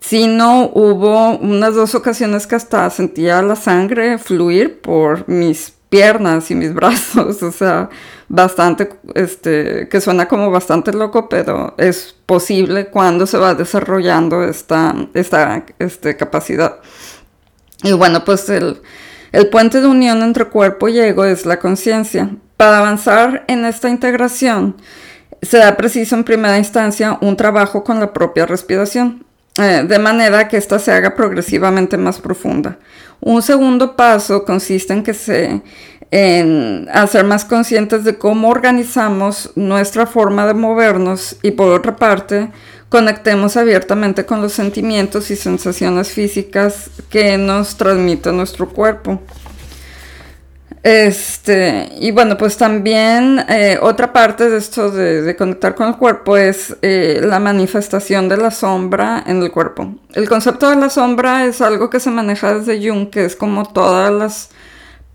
Si 0.00 0.26
no, 0.26 0.70
hubo 0.72 1.36
unas 1.36 1.74
dos 1.74 1.94
ocasiones 1.94 2.46
que 2.46 2.54
hasta 2.54 2.88
sentía 2.88 3.42
la 3.42 3.56
sangre 3.56 4.16
fluir 4.16 4.80
por 4.80 5.28
mis 5.28 5.74
piernas 5.92 6.50
y 6.50 6.54
mis 6.54 6.72
brazos, 6.80 7.42
o 7.42 7.52
sea, 7.52 7.90
bastante, 8.28 8.88
este, 9.14 9.88
que 9.88 10.00
suena 10.00 10.26
como 10.26 10.50
bastante 10.50 10.92
loco, 10.92 11.28
pero 11.28 11.74
es 11.76 12.16
posible 12.24 12.86
cuando 12.86 13.26
se 13.26 13.36
va 13.36 13.54
desarrollando 13.54 14.42
esta, 14.42 14.96
esta 15.12 15.66
este, 15.78 16.16
capacidad. 16.16 16.78
Y 17.82 17.92
bueno, 17.92 18.24
pues 18.24 18.48
el, 18.48 18.80
el 19.32 19.50
puente 19.50 19.82
de 19.82 19.86
unión 19.86 20.22
entre 20.22 20.46
cuerpo 20.46 20.88
y 20.88 20.98
ego 20.98 21.26
es 21.26 21.44
la 21.44 21.58
conciencia. 21.58 22.30
Para 22.56 22.78
avanzar 22.78 23.44
en 23.48 23.66
esta 23.66 23.90
integración, 23.90 24.76
se 25.42 25.58
da 25.58 25.76
preciso 25.76 26.16
en 26.16 26.24
primera 26.24 26.56
instancia 26.56 27.18
un 27.20 27.36
trabajo 27.36 27.84
con 27.84 28.00
la 28.00 28.14
propia 28.14 28.46
respiración, 28.46 29.26
eh, 29.58 29.84
de 29.86 29.98
manera 29.98 30.48
que 30.48 30.56
ésta 30.56 30.78
se 30.78 30.92
haga 30.92 31.14
progresivamente 31.14 31.96
más 31.96 32.18
profunda. 32.20 32.78
Un 33.20 33.42
segundo 33.42 33.94
paso 33.94 34.44
consiste 34.44 34.92
en 34.92 35.02
que 35.02 35.14
se 35.14 35.62
en 36.12 36.88
hacer 36.92 37.24
más 37.24 37.46
conscientes 37.46 38.04
de 38.04 38.18
cómo 38.18 38.50
organizamos 38.50 39.50
nuestra 39.54 40.06
forma 40.06 40.46
de 40.46 40.52
movernos 40.52 41.36
y 41.42 41.52
por 41.52 41.72
otra 41.72 41.96
parte 41.96 42.50
conectemos 42.90 43.56
abiertamente 43.56 44.26
con 44.26 44.42
los 44.42 44.52
sentimientos 44.52 45.30
y 45.30 45.36
sensaciones 45.36 46.10
físicas 46.10 46.90
que 47.08 47.38
nos 47.38 47.76
transmite 47.76 48.30
nuestro 48.30 48.68
cuerpo. 48.68 49.22
Este, 50.82 51.92
y 52.00 52.10
bueno, 52.10 52.36
pues 52.36 52.56
también 52.56 53.44
eh, 53.48 53.78
otra 53.80 54.12
parte 54.12 54.50
de 54.50 54.58
esto 54.58 54.90
de, 54.90 55.36
conectar 55.36 55.76
con 55.76 55.86
el 55.88 55.96
cuerpo 55.96 56.36
es 56.36 56.76
eh, 56.82 57.20
la 57.22 57.38
manifestación 57.38 58.28
de 58.28 58.36
la 58.36 58.50
sombra 58.50 59.22
en 59.24 59.42
el 59.42 59.52
cuerpo. 59.52 59.94
El 60.12 60.28
concepto 60.28 60.68
de 60.70 60.76
la 60.76 60.90
sombra 60.90 61.46
es 61.46 61.60
algo 61.60 61.88
que 61.88 62.00
se 62.00 62.10
maneja 62.10 62.54
desde 62.54 62.84
Jung, 62.84 63.10
que 63.10 63.24
es 63.24 63.36
como 63.36 63.64
todas 63.64 64.12
las 64.12 64.50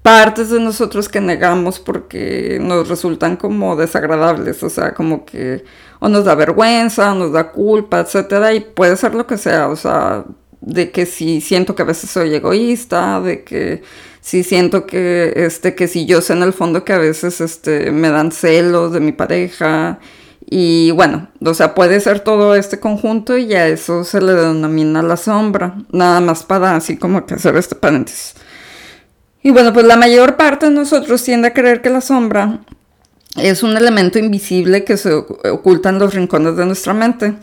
partes 0.01 0.49
de 0.49 0.61
nosotros 0.61 1.09
que 1.09 1.19
negamos 1.19 1.81
porque 1.81 2.59
nos 2.61 2.87
resultan 2.87 3.35
como 3.35 3.75
desagradables, 3.75 4.63
o 4.63 4.69
sea, 4.69 4.93
como 4.93 5.25
que 5.25 5.65
o 5.99 6.07
nos 6.07 6.23
da 6.23 6.33
vergüenza, 6.35 7.11
o 7.11 7.15
nos 7.15 7.33
da 7.33 7.51
culpa, 7.51 7.99
etcétera, 7.99 8.53
y 8.53 8.61
puede 8.61 8.95
ser 8.95 9.15
lo 9.15 9.27
que 9.27 9.37
sea, 9.37 9.67
o 9.67 9.75
sea, 9.75 10.23
de 10.61 10.91
que 10.91 11.05
si 11.05 11.41
siento 11.41 11.75
que 11.75 11.81
a 11.81 11.85
veces 11.85 12.09
soy 12.09 12.33
egoísta, 12.33 13.19
de 13.19 13.43
que 13.43 13.83
sí 14.27 14.43
siento 14.43 14.85
que, 14.85 15.31
este, 15.37 15.73
que 15.73 15.87
si 15.87 16.05
yo 16.05 16.19
sé 16.19 16.33
en 16.33 16.43
el 16.43 16.51
fondo 16.51 16.83
que 16.83 16.91
a 16.91 16.97
veces, 16.97 17.39
este, 17.39 17.91
me 17.91 18.09
dan 18.09 18.33
celos 18.33 18.91
de 18.91 18.99
mi 18.99 19.13
pareja, 19.13 19.99
y 20.49 20.91
bueno, 20.91 21.29
o 21.45 21.53
sea, 21.53 21.73
puede 21.73 22.01
ser 22.01 22.19
todo 22.19 22.53
este 22.53 22.77
conjunto 22.77 23.37
y 23.37 23.53
a 23.53 23.69
eso 23.69 24.03
se 24.03 24.19
le 24.19 24.33
denomina 24.33 25.01
la 25.01 25.15
sombra, 25.15 25.75
nada 25.93 26.19
más 26.19 26.43
para 26.43 26.75
así 26.75 26.97
como 26.97 27.25
que 27.25 27.35
hacer 27.35 27.55
este 27.55 27.75
paréntesis. 27.75 28.33
Y 29.41 29.51
bueno, 29.51 29.71
pues 29.71 29.85
la 29.85 29.95
mayor 29.95 30.35
parte 30.35 30.65
de 30.65 30.73
nosotros 30.73 31.23
tiende 31.23 31.47
a 31.47 31.53
creer 31.53 31.81
que 31.81 31.89
la 31.89 32.01
sombra 32.01 32.59
es 33.37 33.63
un 33.63 33.77
elemento 33.77 34.19
invisible 34.19 34.83
que 34.83 34.97
se 34.97 35.13
oculta 35.13 35.87
en 35.87 35.99
los 35.99 36.13
rincones 36.13 36.57
de 36.57 36.65
nuestra 36.65 36.93
mente. 36.93 37.33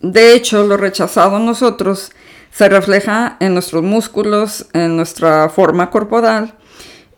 De 0.00 0.34
hecho, 0.34 0.66
lo 0.66 0.76
rechazado 0.76 1.38
nosotros 1.38 2.10
se 2.54 2.68
refleja 2.68 3.36
en 3.40 3.52
nuestros 3.52 3.82
músculos, 3.82 4.66
en 4.72 4.96
nuestra 4.96 5.48
forma 5.48 5.90
corporal 5.90 6.54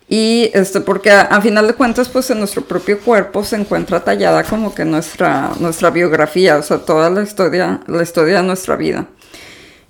y 0.09 0.51
este, 0.55 0.81
porque 0.81 1.11
a, 1.11 1.41
final 1.41 1.67
de 1.67 1.75
cuentas, 1.75 2.09
pues 2.09 2.31
en 2.31 2.39
nuestro 2.39 2.63
propio 2.63 3.01
cuerpo 3.01 3.43
se 3.43 3.57
encuentra 3.57 4.05
tallada 4.05 4.45
como 4.45 4.73
que 4.73 4.85
nuestra, 4.85 5.51
nuestra 5.59 5.91
biografía, 5.91 6.59
o 6.59 6.63
sea, 6.63 6.79
toda 6.79 7.11
la 7.11 7.23
historia, 7.23 7.81
la 7.87 8.03
historia 8.03 8.37
de 8.37 8.45
nuestra 8.45 8.77
vida. 8.77 9.07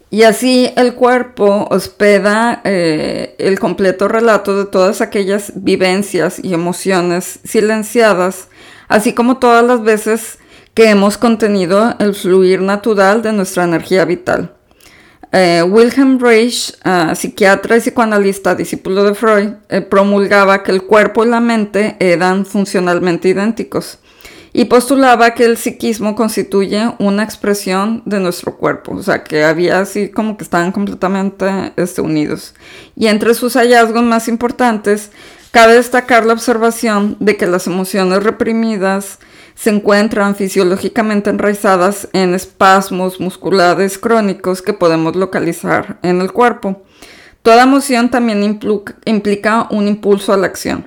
Y 0.08 0.22
así 0.22 0.72
el 0.76 0.94
cuerpo 0.94 1.68
hospeda 1.70 2.62
eh, 2.64 3.34
el 3.38 3.58
completo 3.58 4.08
relato 4.08 4.56
de 4.56 4.64
todas 4.64 5.00
aquellas 5.02 5.52
vivencias 5.56 6.38
y 6.42 6.54
emociones 6.54 7.40
silenciadas, 7.44 8.48
así 8.88 9.12
como 9.12 9.36
todas 9.36 9.64
las 9.64 9.82
veces 9.82 10.38
que 10.72 10.88
hemos 10.88 11.18
contenido 11.18 11.94
el 11.98 12.14
fluir 12.14 12.62
natural 12.62 13.20
de 13.20 13.32
nuestra 13.32 13.64
energía 13.64 14.04
vital. 14.06 14.55
Eh, 15.38 15.62
Wilhelm 15.62 16.18
Reich, 16.18 16.72
ah, 16.82 17.14
psiquiatra 17.14 17.76
y 17.76 17.80
psicoanalista, 17.80 18.54
discípulo 18.54 19.04
de 19.04 19.14
Freud, 19.14 19.50
eh, 19.68 19.82
promulgaba 19.82 20.62
que 20.62 20.72
el 20.72 20.84
cuerpo 20.84 21.26
y 21.26 21.28
la 21.28 21.40
mente 21.40 21.94
eran 22.00 22.46
funcionalmente 22.46 23.28
idénticos 23.28 23.98
y 24.54 24.64
postulaba 24.64 25.34
que 25.34 25.44
el 25.44 25.58
psiquismo 25.58 26.16
constituye 26.16 26.90
una 26.98 27.22
expresión 27.22 28.02
de 28.06 28.18
nuestro 28.18 28.56
cuerpo, 28.56 28.92
o 28.92 29.02
sea, 29.02 29.24
que 29.24 29.44
había 29.44 29.78
así 29.80 30.08
como 30.08 30.38
que 30.38 30.44
estaban 30.44 30.72
completamente 30.72 31.74
este, 31.76 32.00
unidos. 32.00 32.54
Y 32.96 33.08
entre 33.08 33.34
sus 33.34 33.56
hallazgos 33.56 34.04
más 34.04 34.28
importantes, 34.28 35.10
cabe 35.50 35.74
destacar 35.74 36.24
la 36.24 36.32
observación 36.32 37.18
de 37.20 37.36
que 37.36 37.46
las 37.46 37.66
emociones 37.66 38.22
reprimidas 38.22 39.18
se 39.56 39.70
encuentran 39.70 40.36
fisiológicamente 40.36 41.30
enraizadas 41.30 42.08
en 42.12 42.34
espasmos 42.34 43.18
musculares 43.18 43.98
crónicos 43.98 44.62
que 44.62 44.74
podemos 44.74 45.16
localizar 45.16 45.98
en 46.02 46.20
el 46.20 46.30
cuerpo. 46.30 46.82
Toda 47.42 47.62
emoción 47.62 48.10
también 48.10 48.60
implica 49.06 49.66
un 49.70 49.88
impulso 49.88 50.32
a 50.32 50.36
la 50.36 50.46
acción. 50.46 50.86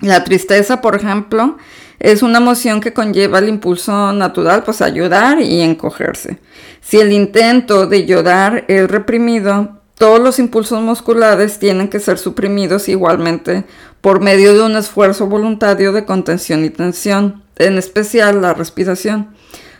La 0.00 0.22
tristeza, 0.22 0.80
por 0.80 0.94
ejemplo, 0.94 1.56
es 1.98 2.22
una 2.22 2.38
emoción 2.38 2.80
que 2.80 2.92
conlleva 2.92 3.40
el 3.40 3.48
impulso 3.48 4.12
natural, 4.12 4.62
pues 4.62 4.80
a 4.80 4.90
llorar 4.90 5.40
y 5.40 5.60
encogerse. 5.60 6.38
Si 6.80 6.98
el 6.98 7.10
intento 7.10 7.88
de 7.88 8.06
llorar 8.06 8.64
es 8.68 8.88
reprimido, 8.88 9.80
todos 9.96 10.20
los 10.20 10.38
impulsos 10.38 10.80
musculares 10.80 11.58
tienen 11.58 11.88
que 11.88 11.98
ser 11.98 12.18
suprimidos 12.18 12.88
igualmente 12.88 13.64
por 14.00 14.20
medio 14.20 14.54
de 14.54 14.62
un 14.62 14.76
esfuerzo 14.76 15.26
voluntario 15.26 15.92
de 15.92 16.04
contención 16.04 16.64
y 16.64 16.70
tensión 16.70 17.42
en 17.58 17.78
especial 17.78 18.40
la 18.40 18.54
respiración. 18.54 19.28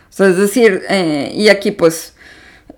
O 0.09 0.11
sea, 0.11 0.27
es 0.27 0.37
decir, 0.37 0.83
eh, 0.89 1.31
y 1.33 1.49
aquí 1.49 1.71
pues, 1.71 2.13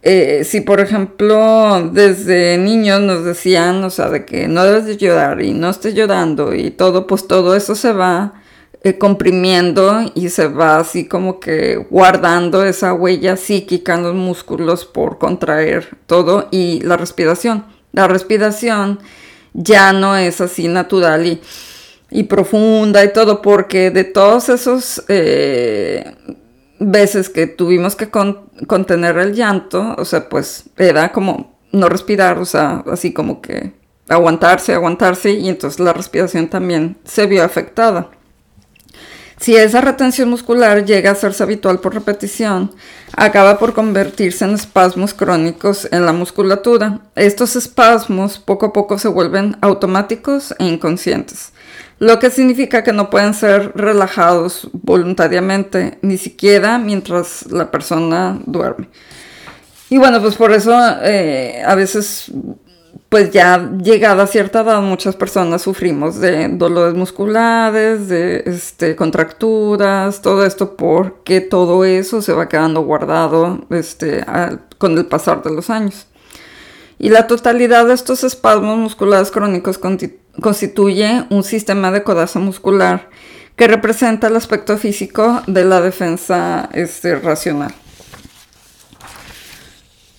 eh, 0.03 0.43
si 0.46 0.62
por 0.62 0.79
ejemplo 0.79 1.89
desde 1.91 2.58
niños 2.58 3.01
nos 3.01 3.25
decían, 3.25 3.84
o 3.84 3.89
sea, 3.89 4.10
de 4.10 4.25
que 4.25 4.48
no 4.48 4.63
debes 4.63 4.86
de 4.86 4.98
llorar 4.98 5.41
y 5.41 5.53
no 5.53 5.70
estés 5.70 5.93
llorando 5.93 6.53
y 6.53 6.72
todo, 6.72 7.08
pues 7.08 7.27
todo 7.27 7.55
eso 7.55 7.75
se 7.75 7.93
va 7.93 8.41
eh, 8.84 8.98
comprimiendo 8.98 10.12
y 10.15 10.29
se 10.29 10.48
va 10.48 10.79
así 10.79 11.08
como 11.08 11.39
que 11.39 11.75
guardando 11.75 12.63
esa 12.65 12.93
huella 12.93 13.38
psíquica 13.38 13.93
en 13.93 14.03
los 14.03 14.15
músculos 14.15 14.86
por 14.86 15.20
contraer 15.20 15.98
todo 16.08 16.48
y 16.50 16.81
la 16.81 16.98
respiración. 16.98 17.65
La 17.91 18.08
respiración 18.08 19.00
ya 19.53 19.93
no 19.93 20.17
es 20.17 20.41
así 20.41 20.67
natural 20.67 21.27
y 21.27 21.41
y 22.11 22.23
profunda 22.23 23.03
y 23.03 23.13
todo, 23.13 23.41
porque 23.41 23.89
de 23.89 24.03
todos 24.03 24.49
esos 24.49 25.03
eh, 25.07 26.13
veces 26.77 27.29
que 27.29 27.47
tuvimos 27.47 27.95
que 27.95 28.09
contener 28.09 29.17
el 29.17 29.33
llanto, 29.33 29.95
o 29.97 30.05
sea, 30.05 30.27
pues 30.27 30.65
era 30.77 31.11
como 31.13 31.57
no 31.71 31.87
respirar, 31.87 32.37
o 32.37 32.45
sea, 32.45 32.83
así 32.91 33.13
como 33.13 33.41
que 33.41 33.71
aguantarse, 34.09 34.73
aguantarse, 34.73 35.31
y 35.31 35.47
entonces 35.47 35.79
la 35.79 35.93
respiración 35.93 36.49
también 36.49 36.97
se 37.05 37.27
vio 37.27 37.43
afectada. 37.43 38.09
Si 39.39 39.55
esa 39.55 39.81
retención 39.81 40.29
muscular 40.29 40.85
llega 40.85 41.09
a 41.09 41.13
hacerse 41.13 41.41
habitual 41.41 41.79
por 41.79 41.95
repetición, 41.95 42.75
acaba 43.15 43.57
por 43.57 43.73
convertirse 43.73 44.45
en 44.45 44.51
espasmos 44.51 45.15
crónicos 45.15 45.87
en 45.91 46.05
la 46.05 46.13
musculatura. 46.13 46.99
Estos 47.15 47.55
espasmos 47.55 48.37
poco 48.37 48.67
a 48.67 48.73
poco 48.73 48.99
se 48.99 49.07
vuelven 49.07 49.57
automáticos 49.61 50.53
e 50.59 50.65
inconscientes 50.65 51.50
lo 52.01 52.17
que 52.17 52.31
significa 52.31 52.84
que 52.84 52.93
no 52.93 53.12
pueden 53.12 53.36
ser 53.36 53.74
relajados 53.75 54.67
voluntariamente, 54.74 56.00
ni 56.01 56.17
siquiera 56.17 56.79
mientras 56.79 57.46
la 57.51 57.70
persona 57.70 58.39
duerme. 58.48 58.89
Y 59.88 60.00
bueno, 60.00 60.20
pues 60.20 60.36
por 60.36 60.51
eso 60.51 60.74
eh, 61.03 61.62
a 61.63 61.75
veces 61.75 62.31
pues 63.08 63.29
ya 63.29 63.70
llegada 63.84 64.24
a 64.24 64.27
cierta 64.27 64.62
edad 64.62 64.81
muchas 64.81 65.15
personas 65.15 65.62
sufrimos 65.62 66.20
de 66.20 66.48
dolores 66.48 66.96
musculares, 66.96 68.08
de 68.08 68.46
este, 68.48 68.96
contracturas, 68.96 70.24
todo 70.24 70.43
esto 70.43 70.75
porque 70.75 71.39
todo 71.39 71.86
eso 71.86 72.24
se 72.24 72.34
va 72.34 72.50
quedando 72.50 72.81
guardado 72.81 73.60
este, 73.70 74.25
con 74.79 74.98
el 74.98 75.05
pasar 75.05 75.43
de 75.43 75.51
los 75.51 75.70
años. 75.70 76.08
Y 76.98 77.10
la 77.10 77.27
totalidad 77.27 77.86
de 77.86 77.93
estos 77.93 78.24
espasmos 78.24 78.79
musculares 78.79 79.29
crónicos 79.29 79.77
constituye 80.39 81.25
un 81.29 81.43
sistema 81.43 81.91
de 81.91 82.03
codaza 82.03 82.39
muscular 82.39 83.09
que 83.55 83.67
representa 83.67 84.27
el 84.27 84.35
aspecto 84.35 84.77
físico 84.77 85.41
de 85.47 85.65
la 85.65 85.81
defensa 85.81 86.69
este, 86.73 87.15
racional. 87.15 87.73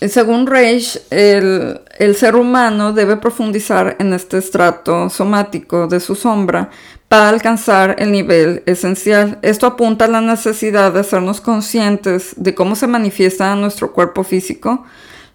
Según 0.09 0.49
Reich, 0.49 1.01
el, 1.11 1.81
ser 2.17 2.35
humano 2.35 2.93
debe 2.93 3.17
profundizar 3.17 3.97
en 4.01 4.13
este 4.13 4.39
estrato 4.39 5.09
somático 5.09 5.87
de 5.87 6.01
su 6.01 6.17
sombra 6.17 6.71
para 7.07 7.29
alcanzar 7.29 7.95
el 7.99 8.11
nivel 8.11 8.65
esencial. 8.67 9.39
Esto 9.43 9.67
apunta 9.67 10.07
a 10.07 10.09
la 10.09 10.21
necesidad 10.21 10.93
de 10.93 11.01
hacernos 11.01 11.41
conscientes 11.41 12.35
de 12.37 12.53
cómo 12.53 12.75
se 12.75 12.89
manifiesta 12.89 13.53
en 13.53 13.61
nuestro 13.61 13.93
cuerpo 13.93 14.25
físico 14.25 14.85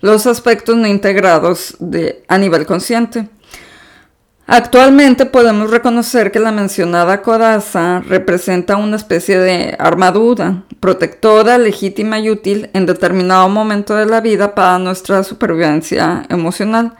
los 0.02 0.28
aspectos 0.28 0.76
no 0.76 0.88
integrados 0.88 1.78
a 2.28 2.38
nivel 2.38 2.66
consciente. 2.66 3.30
Actualmente 4.50 5.26
podemos 5.26 5.70
reconocer 5.70 6.32
que 6.32 6.40
la 6.40 6.54
mencionada 6.54 7.22
coraza 7.22 8.00
representa 8.00 8.78
una 8.78 8.96
especie 8.96 9.38
de 9.38 9.76
armadura 9.78 10.64
protectora, 10.80 11.58
legítima 11.58 12.18
y 12.20 12.30
útil 12.30 12.70
en 12.72 12.86
determinado 12.86 13.50
momento 13.50 13.94
de 13.96 14.06
la 14.06 14.22
vida 14.22 14.56
para 14.56 14.80
nuestra 14.80 15.24
supervivencia 15.24 16.24
emocional. 16.30 16.94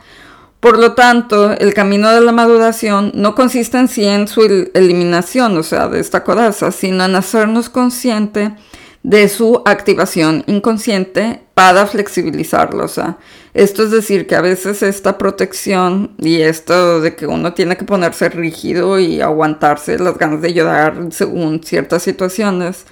Por 0.60 0.78
lo 0.78 0.92
tanto, 0.92 1.52
el 1.52 1.72
camino 1.72 2.10
de 2.10 2.20
la 2.20 2.32
maduración 2.32 3.12
no 3.14 3.34
consiste 3.34 3.78
en 3.78 3.88
sí 3.88 4.04
en 4.04 4.28
su 4.28 4.42
eliminación, 4.74 5.56
o 5.56 5.62
sea, 5.62 5.88
de 5.88 6.00
esta 6.00 6.24
coraza, 6.24 6.70
sino 6.70 7.02
en 7.02 7.14
hacernos 7.14 7.70
consciente 7.70 8.54
de 9.02 9.26
su 9.30 9.62
activación 9.64 10.44
inconsciente 10.48 11.40
para 11.54 11.86
flexibilizarlo. 11.86 12.84
O 12.84 12.88
sea, 12.88 13.16
esto 13.58 13.82
es 13.82 13.90
decir 13.90 14.28
que 14.28 14.36
a 14.36 14.40
veces 14.40 14.84
esta 14.84 15.18
protección 15.18 16.12
y 16.18 16.42
esto 16.42 17.00
de 17.00 17.16
que 17.16 17.26
uno 17.26 17.54
tiene 17.54 17.76
que 17.76 17.84
ponerse 17.84 18.28
rígido 18.28 19.00
y 19.00 19.20
aguantarse 19.20 19.98
las 19.98 20.16
ganas 20.16 20.40
de 20.42 20.54
llorar 20.54 21.08
según 21.10 21.60
ciertas 21.64 22.04
situaciones, 22.04 22.86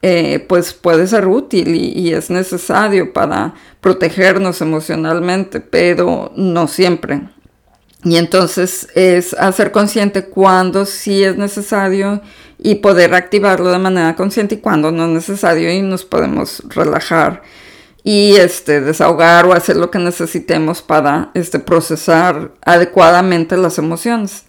eh, 0.00 0.42
pues 0.48 0.72
puede 0.72 1.06
ser 1.06 1.26
útil 1.26 1.74
y, 1.74 2.14
es 2.14 2.30
necesario 2.30 3.12
para 3.12 3.52
protegernos 3.82 4.62
emocionalmente, 4.62 5.60
pero 5.60 6.32
no 6.34 6.66
siempre. 6.66 7.20
Y 8.02 8.16
entonces 8.16 8.88
es 8.94 9.34
hacer 9.34 9.70
consciente 9.70 10.24
cuando 10.24 10.86
sí 10.86 11.22
es 11.22 11.36
necesario 11.36 12.22
y 12.56 12.76
poder 12.76 13.12
activarlo 13.12 13.70
de 13.70 13.78
manera 13.78 14.16
consciente 14.16 14.54
y 14.54 14.58
cuando 14.58 14.90
no 14.90 15.04
es 15.04 15.10
necesario 15.10 15.70
y 15.70 15.82
nos 15.82 16.06
podemos 16.06 16.62
relajar 16.70 17.42
y 18.02 18.36
este, 18.36 18.80
desahogar 18.80 19.46
o 19.46 19.52
hacer 19.52 19.76
lo 19.76 19.90
que 19.90 19.98
necesitemos 19.98 20.82
para 20.82 21.30
este, 21.34 21.58
procesar 21.58 22.52
adecuadamente 22.62 23.56
las 23.56 23.78
emociones. 23.78 24.44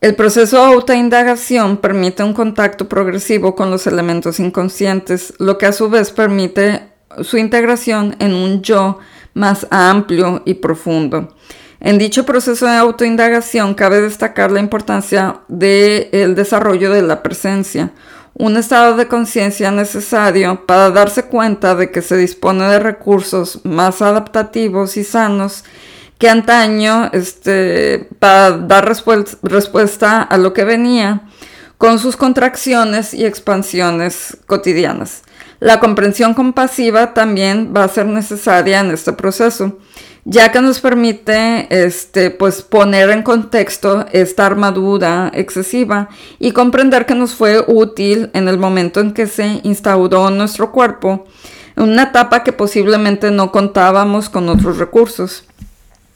El 0.00 0.16
proceso 0.16 0.58
de 0.58 0.74
autoindagación 0.74 1.78
permite 1.78 2.22
un 2.22 2.34
contacto 2.34 2.88
progresivo 2.88 3.54
con 3.54 3.70
los 3.70 3.86
elementos 3.86 4.38
inconscientes, 4.38 5.32
lo 5.38 5.56
que 5.56 5.64
a 5.64 5.72
su 5.72 5.88
vez 5.88 6.10
permite 6.10 6.88
su 7.22 7.38
integración 7.38 8.14
en 8.18 8.34
un 8.34 8.60
yo 8.60 8.98
más 9.32 9.66
amplio 9.70 10.42
y 10.44 10.54
profundo. 10.54 11.34
En 11.80 11.98
dicho 11.98 12.24
proceso 12.24 12.66
de 12.66 12.76
autoindagación 12.76 13.74
cabe 13.74 14.00
destacar 14.00 14.50
la 14.50 14.60
importancia 14.60 15.40
del 15.48 16.34
desarrollo 16.34 16.90
de 16.90 17.02
la 17.02 17.22
presencia, 17.22 17.92
un 18.34 18.56
estado 18.56 18.96
de 18.96 19.06
conciencia 19.06 19.70
necesario 19.70 20.66
para 20.66 20.90
darse 20.90 21.24
cuenta 21.24 21.74
de 21.74 21.90
que 21.90 22.02
se 22.02 22.16
dispone 22.16 22.64
de 22.64 22.80
recursos 22.80 23.60
más 23.64 24.02
adaptativos 24.02 24.96
y 24.96 25.04
sanos 25.04 25.64
que 26.18 26.28
antaño 26.28 27.10
este, 27.12 28.08
para 28.18 28.52
dar 28.52 28.84
respuesta 28.86 30.22
a 30.22 30.36
lo 30.36 30.52
que 30.52 30.64
venía 30.64 31.22
con 31.78 31.98
sus 31.98 32.16
contracciones 32.16 33.14
y 33.14 33.24
expansiones 33.24 34.38
cotidianas. 34.46 35.22
La 35.60 35.80
comprensión 35.80 36.34
compasiva 36.34 37.14
también 37.14 37.72
va 37.76 37.84
a 37.84 37.88
ser 37.88 38.06
necesaria 38.06 38.80
en 38.80 38.90
este 38.90 39.12
proceso 39.12 39.78
ya 40.24 40.50
que 40.50 40.60
nos 40.60 40.80
permite 40.80 41.66
este, 41.70 42.30
pues, 42.30 42.62
poner 42.62 43.10
en 43.10 43.22
contexto 43.22 44.06
esta 44.12 44.46
armadura 44.46 45.30
excesiva 45.34 46.08
y 46.38 46.52
comprender 46.52 47.06
que 47.06 47.14
nos 47.14 47.34
fue 47.34 47.62
útil 47.66 48.30
en 48.32 48.48
el 48.48 48.58
momento 48.58 49.00
en 49.00 49.12
que 49.12 49.26
se 49.26 49.60
instauró 49.64 50.30
nuestro 50.30 50.72
cuerpo, 50.72 51.26
una 51.76 52.04
etapa 52.04 52.42
que 52.42 52.52
posiblemente 52.52 53.30
no 53.30 53.52
contábamos 53.52 54.30
con 54.30 54.48
otros 54.48 54.78
recursos 54.78 55.44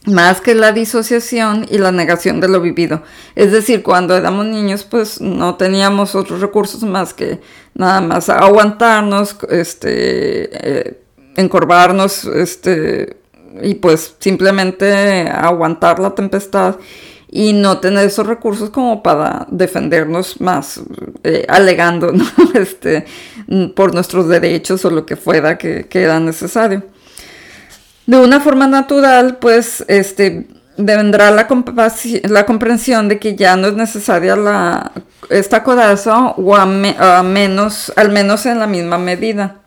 más 0.05 0.41
que 0.41 0.55
la 0.55 0.71
disociación 0.71 1.65
y 1.69 1.77
la 1.77 1.91
negación 1.91 2.39
de 2.39 2.47
lo 2.47 2.61
vivido. 2.61 3.03
Es 3.35 3.51
decir, 3.51 3.83
cuando 3.83 4.15
éramos 4.15 4.45
niños, 4.45 4.83
pues 4.85 5.21
no 5.21 5.55
teníamos 5.55 6.15
otros 6.15 6.41
recursos 6.41 6.83
más 6.83 7.13
que 7.13 7.41
nada 7.75 8.01
más 8.01 8.29
aguantarnos, 8.29 9.35
este, 9.49 10.49
eh, 10.87 11.01
encorvarnos, 11.35 12.25
este, 12.25 13.17
y 13.61 13.75
pues 13.75 14.15
simplemente 14.19 15.29
aguantar 15.29 15.99
la 15.99 16.15
tempestad 16.15 16.75
y 17.31 17.53
no 17.53 17.79
tener 17.79 18.07
esos 18.07 18.25
recursos 18.25 18.69
como 18.69 19.03
para 19.03 19.45
defendernos 19.51 20.41
más, 20.41 20.81
eh, 21.23 21.45
alegando 21.47 22.11
este, 22.55 23.05
por 23.75 23.93
nuestros 23.93 24.27
derechos 24.27 24.83
o 24.85 24.89
lo 24.89 25.05
que 25.05 25.15
fuera 25.15 25.57
que, 25.57 25.87
era 25.91 26.19
necesario. 26.19 26.83
De 28.07 28.17
una 28.17 28.39
forma 28.39 28.67
natural, 28.67 29.37
pues, 29.37 29.85
este, 29.87 30.47
vendrá 30.77 31.29
la, 31.29 31.47
la 32.23 32.45
comprensión 32.45 33.07
de 33.07 33.19
que 33.19 33.35
ya 33.35 33.55
no 33.55 33.67
es 33.67 33.73
necesaria 33.75 34.35
la, 34.35 34.91
esta 35.29 35.63
codaza 35.63 36.29
o 36.29 36.55
a 36.55 36.65
menos, 36.65 37.93
al 37.95 38.09
menos 38.09 38.45
en 38.47 38.59
la 38.59 38.65
misma 38.65 38.97
medida. 38.97 39.57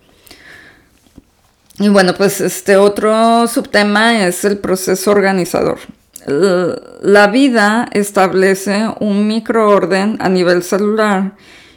Y 1.78 1.88
bueno, 1.88 2.14
pues 2.14 2.40
este 2.40 2.76
otro 2.76 3.46
subtema 3.48 4.26
es 4.26 4.44
el 4.44 4.58
proceso 4.58 5.10
organizador. 5.10 5.78
La 6.26 7.26
vida 7.28 7.88
establece 7.92 8.86
un 9.00 9.26
microorden 9.26 10.18
a 10.20 10.28
nivel 10.28 10.62
celular 10.62 11.32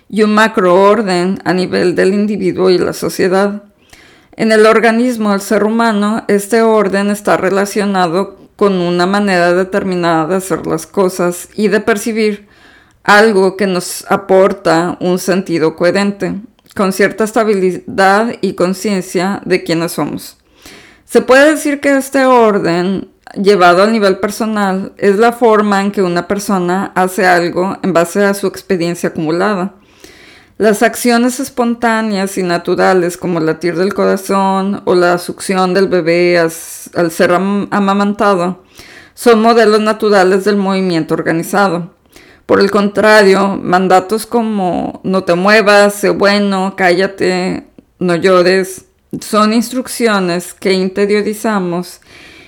y 0.09 0.21
un 0.21 0.35
macroorden 0.35 1.39
a 1.45 1.53
nivel 1.53 1.95
del 1.95 2.13
individuo 2.13 2.69
y 2.69 2.77
la 2.77 2.93
sociedad. 2.93 3.63
En 4.35 4.51
el 4.51 4.65
organismo 4.65 5.31
del 5.31 5.41
ser 5.41 5.63
humano, 5.63 6.25
este 6.27 6.61
orden 6.61 7.09
está 7.09 7.37
relacionado 7.37 8.37
con 8.55 8.73
una 8.73 9.05
manera 9.05 9.53
determinada 9.53 10.27
de 10.27 10.35
hacer 10.35 10.67
las 10.67 10.85
cosas 10.85 11.49
y 11.55 11.69
de 11.69 11.79
percibir 11.79 12.47
algo 13.03 13.57
que 13.57 13.65
nos 13.65 14.05
aporta 14.09 14.97
un 14.99 15.19
sentido 15.19 15.75
coherente 15.75 16.35
con 16.75 16.91
cierta 16.91 17.23
estabilidad 17.23 18.35
y 18.41 18.53
conciencia 18.53 19.41
de 19.45 19.63
quiénes 19.63 19.93
somos. 19.93 20.37
Se 21.05 21.21
puede 21.21 21.51
decir 21.51 21.79
que 21.79 21.95
este 21.95 22.25
orden, 22.25 23.09
llevado 23.41 23.81
al 23.83 23.93
nivel 23.93 24.19
personal, 24.19 24.91
es 24.97 25.17
la 25.17 25.31
forma 25.31 25.81
en 25.81 25.91
que 25.91 26.03
una 26.03 26.27
persona 26.27 26.91
hace 26.95 27.25
algo 27.25 27.77
en 27.81 27.93
base 27.93 28.25
a 28.25 28.33
su 28.33 28.47
experiencia 28.47 29.09
acumulada. 29.09 29.75
Las 30.57 30.83
acciones 30.83 31.39
espontáneas 31.39 32.37
y 32.37 32.43
naturales 32.43 33.17
como 33.17 33.39
el 33.39 33.45
latir 33.45 33.77
del 33.77 33.93
corazón 33.93 34.81
o 34.85 34.95
la 34.95 35.17
succión 35.17 35.73
del 35.73 35.87
bebé 35.87 36.37
al 36.39 36.51
ser 37.11 37.31
amamantado 37.33 38.63
son 39.13 39.41
modelos 39.41 39.79
naturales 39.79 40.43
del 40.43 40.57
movimiento 40.57 41.13
organizado. 41.13 41.94
Por 42.45 42.59
el 42.59 42.69
contrario, 42.69 43.59
mandatos 43.61 44.25
como 44.25 45.01
no 45.03 45.23
te 45.23 45.33
muevas, 45.33 45.95
sé 45.95 46.09
bueno, 46.09 46.75
cállate, 46.77 47.65
no 47.97 48.15
llores, 48.15 48.85
son 49.19 49.53
instrucciones 49.53 50.53
que 50.53 50.73
interiorizamos 50.73 52.01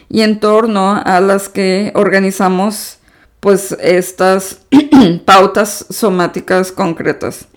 y 0.09 0.21
en 0.21 0.39
torno 0.39 1.01
a 1.03 1.19
las 1.19 1.49
que 1.49 1.91
organizamos 1.95 2.99
pues 3.39 3.75
estas 3.81 4.59
pautas 5.25 5.85
somáticas 5.89 6.71
concretas. 6.71 7.47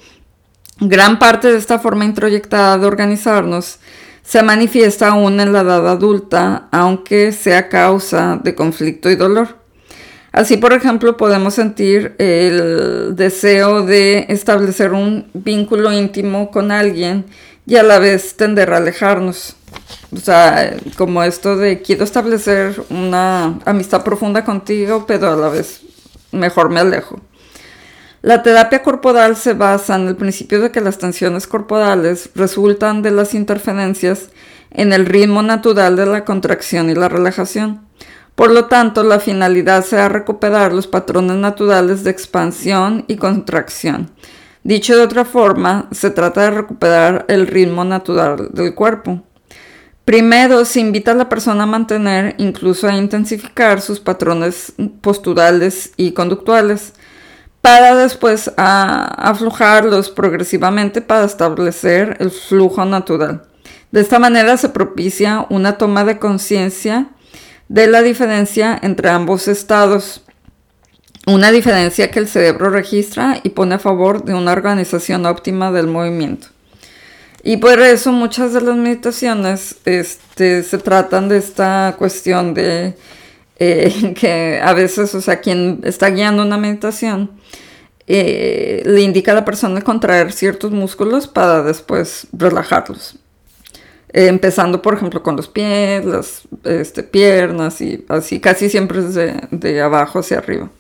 Gran 0.79 1.19
parte 1.19 1.53
de 1.53 1.59
esta 1.59 1.79
forma 1.79 2.07
introyectada 2.07 2.79
de 2.79 2.87
organizarnos 2.87 3.81
se 4.23 4.43
manifiesta 4.43 5.09
aún 5.09 5.41
en 5.41 5.53
la 5.53 5.61
edad 5.61 5.89
adulta, 5.89 6.69
aunque 6.71 7.33
sea 7.33 7.69
causa 7.69 8.41
de 8.43 8.55
conflicto 8.55 9.11
y 9.11 9.17
dolor. 9.17 9.60
Así, 10.33 10.57
por 10.57 10.73
ejemplo, 10.73 11.17
podemos 11.17 11.55
sentir 11.55 12.15
el 12.19 13.17
deseo 13.17 13.85
de 13.85 14.27
establecer 14.29 14.93
un 14.93 15.29
vínculo 15.35 15.93
íntimo 15.93 16.51
con 16.51 16.71
alguien, 16.71 17.25
y 17.67 17.77
a 17.77 17.85
la 17.85 18.01
vez 18.01 18.37
tender 18.37 18.73
a 18.73 18.79
alejarnos. 18.79 19.55
O 20.13 20.17
sea, 20.17 20.77
como 20.97 21.23
esto 21.23 21.57
de 21.57 21.83
quiero 21.83 22.03
establecer 22.03 22.83
una 22.91 23.61
amistad 23.65 24.03
profunda 24.03 24.45
contigo, 24.45 25.05
pero 25.07 25.33
a 25.33 25.37
la 25.37 25.49
vez 25.49 25.83
mejor 26.33 26.69
me 26.71 26.81
alejo. 26.81 27.21
La 28.23 28.43
terapia 28.43 28.83
corporal 28.83 29.37
se 29.37 29.55
basa 29.55 29.95
en 29.95 30.09
el 30.09 30.17
principio 30.17 30.61
de 30.61 30.73
que 30.73 30.81
las 30.81 30.99
tensiones 30.99 31.47
corporales 31.47 32.31
resultan 32.35 33.03
de 33.03 33.13
las 33.13 33.35
interferencias 33.35 34.31
en 34.73 34.93
el 34.93 35.07
ritmo 35.07 35.43
natural 35.43 35.95
de 35.95 36.07
la 36.07 36.25
contracción 36.25 36.91
y 36.91 36.95
la 36.95 37.09
relajación. 37.09 37.90
Por 38.41 38.53
lo 38.53 38.69
tanto, 38.69 39.05
la 39.05 39.21
finalidad 39.21 39.85
será 39.85 40.09
recuperar 40.09 40.73
los 40.73 40.87
patrones 40.87 41.37
naturales 41.37 42.05
de 42.05 42.11
expansión 42.11 43.05
y 43.07 43.17
contracción. 43.17 44.11
Dicho 44.63 44.97
de 44.97 45.03
otra 45.03 45.27
forma, 45.27 45.89
se 45.91 46.09
trata 46.09 46.45
de 46.45 46.53
recuperar 46.53 47.27
el 47.29 47.47
ritmo 47.47 47.85
natural 47.85 48.49
del 48.53 48.75
cuerpo. 48.75 49.21
Primero, 50.07 50.65
se 50.65 50.81
invita 50.81 51.11
a 51.11 51.17
la 51.17 51.29
persona 51.29 51.65
a 51.65 51.67
mantener, 51.67 52.35
incluso 52.39 52.89
a 52.89 52.97
intensificar 52.97 53.83
sus 53.83 54.01
patrones 54.01 54.73
posturales 55.03 55.93
y 55.99 56.13
conductuales, 56.13 56.95
para 57.61 57.95
después 57.95 58.51
aflojarlos 58.57 60.09
progresivamente 60.09 61.03
para 61.03 61.27
establecer 61.27 62.17
el 62.21 62.31
flujo 62.31 62.87
natural. 62.87 63.43
De 63.93 64.01
esta 64.01 64.19
manera 64.19 64.57
se 64.57 64.71
propicia 64.71 65.45
una 65.51 65.77
toma 65.77 66.05
de 66.05 66.19
conciencia 66.19 67.11
de 67.71 67.87
la 67.87 68.03
diferencia 68.03 68.77
entre 68.83 69.11
ambos 69.11 69.47
estados, 69.47 70.23
una 71.29 71.53
diferencia 71.53 72.11
que 72.11 72.19
el 72.19 72.27
cerebro 72.27 72.69
registra 72.69 73.39
y 73.45 73.51
pone 73.51 73.77
a 73.77 73.79
favor 73.79 74.25
de 74.25 74.35
una 74.35 74.51
organización 74.51 75.25
óptima 75.25 75.71
del 75.71 75.87
movimiento. 75.87 76.49
Y 77.45 77.59
por 77.59 77.79
eso 77.79 78.11
muchas 78.11 78.53
de 78.55 78.61
las 78.61 78.77
meditaciones 78.77 79.77
este, 79.85 80.65
se 80.65 80.79
tratan 80.79 81.29
de 81.29 81.37
esta 81.39 81.95
cuestión 81.97 82.55
de 82.55 82.97
eh, 83.61 84.15
que 84.19 84.61
a 84.61 84.73
veces, 84.73 85.15
o 85.15 85.21
sea, 85.21 85.41
quien 85.41 85.81
está 85.85 86.11
guiando 86.11 86.43
una 86.43 86.59
meditación, 86.59 87.31
eh, 88.09 88.83
le 88.85 89.03
indica 89.03 89.31
a 89.31 89.37
la 89.37 89.45
persona 89.45 89.81
contraer 89.83 90.33
ciertos 90.33 90.73
músculos 90.73 91.29
para 91.29 91.63
después 91.63 92.27
relajarlos. 92.33 93.21
Eh, 94.13 94.27
empezando, 94.27 94.83
por 94.83 94.95
ejemplo, 94.95 95.23
con 95.23 95.37
los 95.37 95.49
pies, 95.49 96.05
las 96.05 96.43
este, 96.65 97.03
piernas 97.03 97.81
y 97.81 98.05
así, 98.09 98.41
casi 98.41 98.69
siempre 98.69 99.01
es 99.01 99.15
de 99.51 99.81
abajo 99.81 100.19
hacia 100.19 100.39
arriba. 100.39 100.71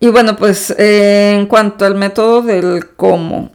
Y 0.00 0.08
bueno, 0.08 0.36
pues 0.36 0.74
en 0.78 1.46
cuanto 1.46 1.84
al 1.84 1.94
método 1.94 2.40
del 2.42 2.88
cómo, 2.96 3.50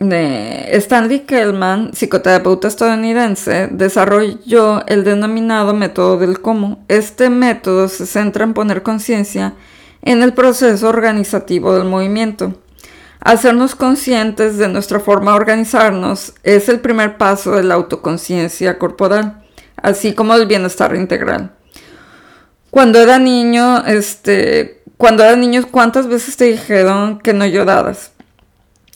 Stanley 0.00 1.20
Kellman, 1.20 1.92
psicoterapeuta 1.94 2.66
estadounidense, 2.68 3.68
desarrolló 3.70 4.84
el 4.86 5.04
denominado 5.04 5.72
método 5.72 6.18
del 6.18 6.40
cómo. 6.40 6.84
Este 6.88 7.30
método 7.30 7.88
se 7.88 8.06
centra 8.06 8.44
en 8.44 8.54
poner 8.54 8.82
conciencia 8.82 9.54
en 10.02 10.22
el 10.22 10.34
proceso 10.34 10.88
organizativo 10.88 11.74
del 11.74 11.84
movimiento. 11.84 12.54
Hacernos 13.24 13.74
conscientes 13.74 14.58
de 14.58 14.68
nuestra 14.68 15.00
forma 15.00 15.32
de 15.32 15.38
organizarnos 15.38 16.34
es 16.42 16.68
el 16.68 16.80
primer 16.80 17.16
paso 17.16 17.52
de 17.52 17.64
la 17.64 17.74
autoconciencia 17.74 18.78
corporal, 18.78 19.42
así 19.76 20.12
como 20.12 20.38
del 20.38 20.46
bienestar 20.46 20.94
integral. 20.94 21.52
Cuando 22.70 23.00
era 23.00 23.18
niño, 23.18 23.84
este, 23.86 24.82
cuando 24.98 25.24
era 25.24 25.36
niño, 25.36 25.62
¿cuántas 25.70 26.06
veces 26.06 26.36
te 26.36 26.44
dijeron 26.44 27.18
que 27.18 27.32
no 27.32 27.46
lloraras? 27.46 28.12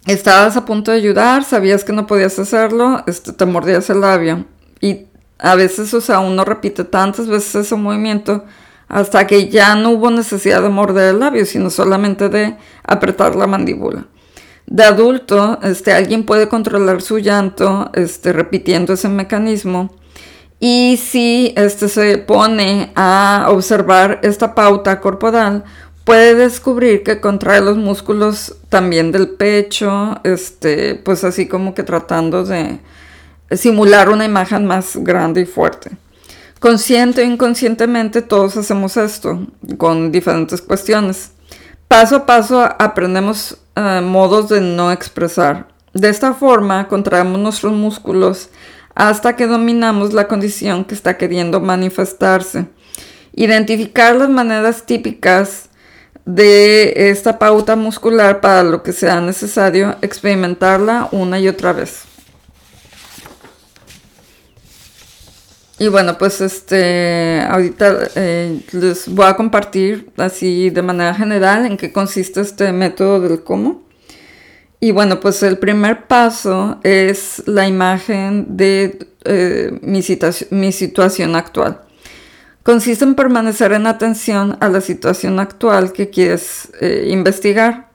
estabas 0.07 0.57
a 0.57 0.65
punto 0.65 0.91
de 0.91 0.99
ayudar, 0.99 1.45
sabías 1.45 1.85
que 1.85 1.93
no 1.93 2.07
podías 2.07 2.39
hacerlo, 2.39 3.03
este, 3.07 3.33
te 3.33 3.45
mordías 3.45 3.91
el 3.91 4.01
labio. 4.01 4.45
Y 4.81 5.07
a 5.39 5.55
veces, 5.55 5.93
o 5.95 6.01
sea, 6.01 6.21
uno 6.21 6.45
repite 6.45 6.85
tantas 6.85 7.29
veces 7.29 7.55
ese 7.55 7.77
movimiento 7.77 8.45
hasta 8.89 9.27
que 9.27 9.49
ya 9.49 9.75
no 9.75 9.91
hubo 9.91 10.11
necesidad 10.11 10.63
de 10.63 10.71
morder 10.71 11.15
el 11.15 11.21
labio, 11.21 11.45
sino 11.45 11.69
solamente 11.69 12.29
de 12.29 12.57
apretar 12.85 13.37
la 13.37 13.47
mandíbula. 13.47 14.07
De 14.71 14.85
adulto, 14.85 15.59
este, 15.63 15.93
alguien 15.93 16.25
puede 16.25 16.49
controlar 16.49 17.01
su 17.01 17.19
llanto 17.19 17.91
este, 17.95 18.35
repitiendo 18.35 18.93
ese 18.93 19.09
mecanismo. 19.09 19.91
Y 20.61 20.99
si 21.03 21.55
este, 21.57 21.89
se 21.89 22.19
pone 22.19 22.93
a 22.95 23.47
observar 23.49 24.21
esta 24.23 24.55
pauta 24.55 25.01
corporal, 25.01 25.65
puede 26.05 26.35
descubrir 26.35 27.03
que 27.03 27.19
contrae 27.19 27.63
los 27.63 27.79
músculos 27.79 28.57
también 28.69 29.11
del 29.11 29.31
pecho, 29.31 30.21
este, 30.23 30.97
pues 30.97 31.25
así 31.25 31.49
como 31.49 31.73
que 31.75 31.83
tratando 31.83 32.45
de 32.45 32.79
simular 33.53 34.11
una 34.11 34.27
imagen 34.27 34.67
más 34.67 34.97
grande 34.97 35.41
y 35.41 35.47
fuerte. 35.47 35.93
Consciente 36.61 37.23
o 37.23 37.25
inconscientemente 37.25 38.21
todos 38.21 38.59
hacemos 38.59 38.99
esto 38.99 39.47
con 39.79 40.13
diferentes 40.13 40.61
cuestiones. 40.61 41.31
Paso 41.87 42.17
a 42.17 42.27
paso 42.27 42.61
aprendemos 42.79 43.57
eh, 43.79 44.01
modos 44.01 44.49
de 44.49 44.61
no 44.61 44.91
expresar. 44.91 45.69
De 45.95 46.09
esta 46.09 46.35
forma 46.35 46.89
contraemos 46.89 47.39
nuestros 47.39 47.73
músculos 47.73 48.51
hasta 48.95 49.37
que 49.37 49.47
dominamos 49.47 50.13
la 50.13 50.27
condición 50.27 50.85
que 50.85 50.95
está 50.95 51.17
queriendo 51.17 51.61
manifestarse. 51.61 52.67
Identificar 53.33 54.17
las 54.17 54.29
maneras 54.29 54.85
típicas 54.85 55.69
de 56.25 57.11
esta 57.11 57.39
pauta 57.39 57.77
muscular 57.77 58.41
para 58.41 58.65
lo 58.65 58.83
que 58.83 58.93
sea 58.93 59.21
necesario 59.21 59.97
experimentarla 60.03 61.09
una 61.13 61.39
y 61.39 61.47
otra 61.47 61.73
vez. 61.73 62.08
Y 65.79 65.89
bueno, 65.89 66.19
pues 66.19 66.41
este, 66.41 67.41
ahorita 67.49 68.09
eh, 68.17 68.61
les 68.73 69.09
voy 69.09 69.27
a 69.27 69.37
compartir 69.37 70.11
así 70.17 70.71
de 70.71 70.83
manera 70.83 71.15
general 71.15 71.67
en 71.67 71.77
qué 71.77 71.93
consiste 71.93 72.41
este 72.41 72.73
método 72.73 73.21
del 73.21 73.45
cómo. 73.45 73.83
Y 74.81 74.91
bueno, 74.91 75.21
pues 75.21 75.43
el 75.43 75.59
primer 75.59 76.07
paso 76.07 76.81
es 76.83 77.43
la 77.47 77.67
imagen 77.69 78.57
de 78.57 79.09
eh, 79.25 79.79
mi, 79.83 80.01
mi 80.51 80.73
situación 80.73 81.37
actual 81.37 81.81
consiste 82.69 83.03
en 83.03 83.15
permanecer 83.15 83.73
en 83.73 83.87
atención 83.87 84.59
a 84.61 84.69
la 84.69 84.83
situación 84.83 85.41
actual 85.41 85.91
que 85.95 86.11
quieres 86.11 86.69
eh, 86.83 87.09
investigar. 87.09 87.89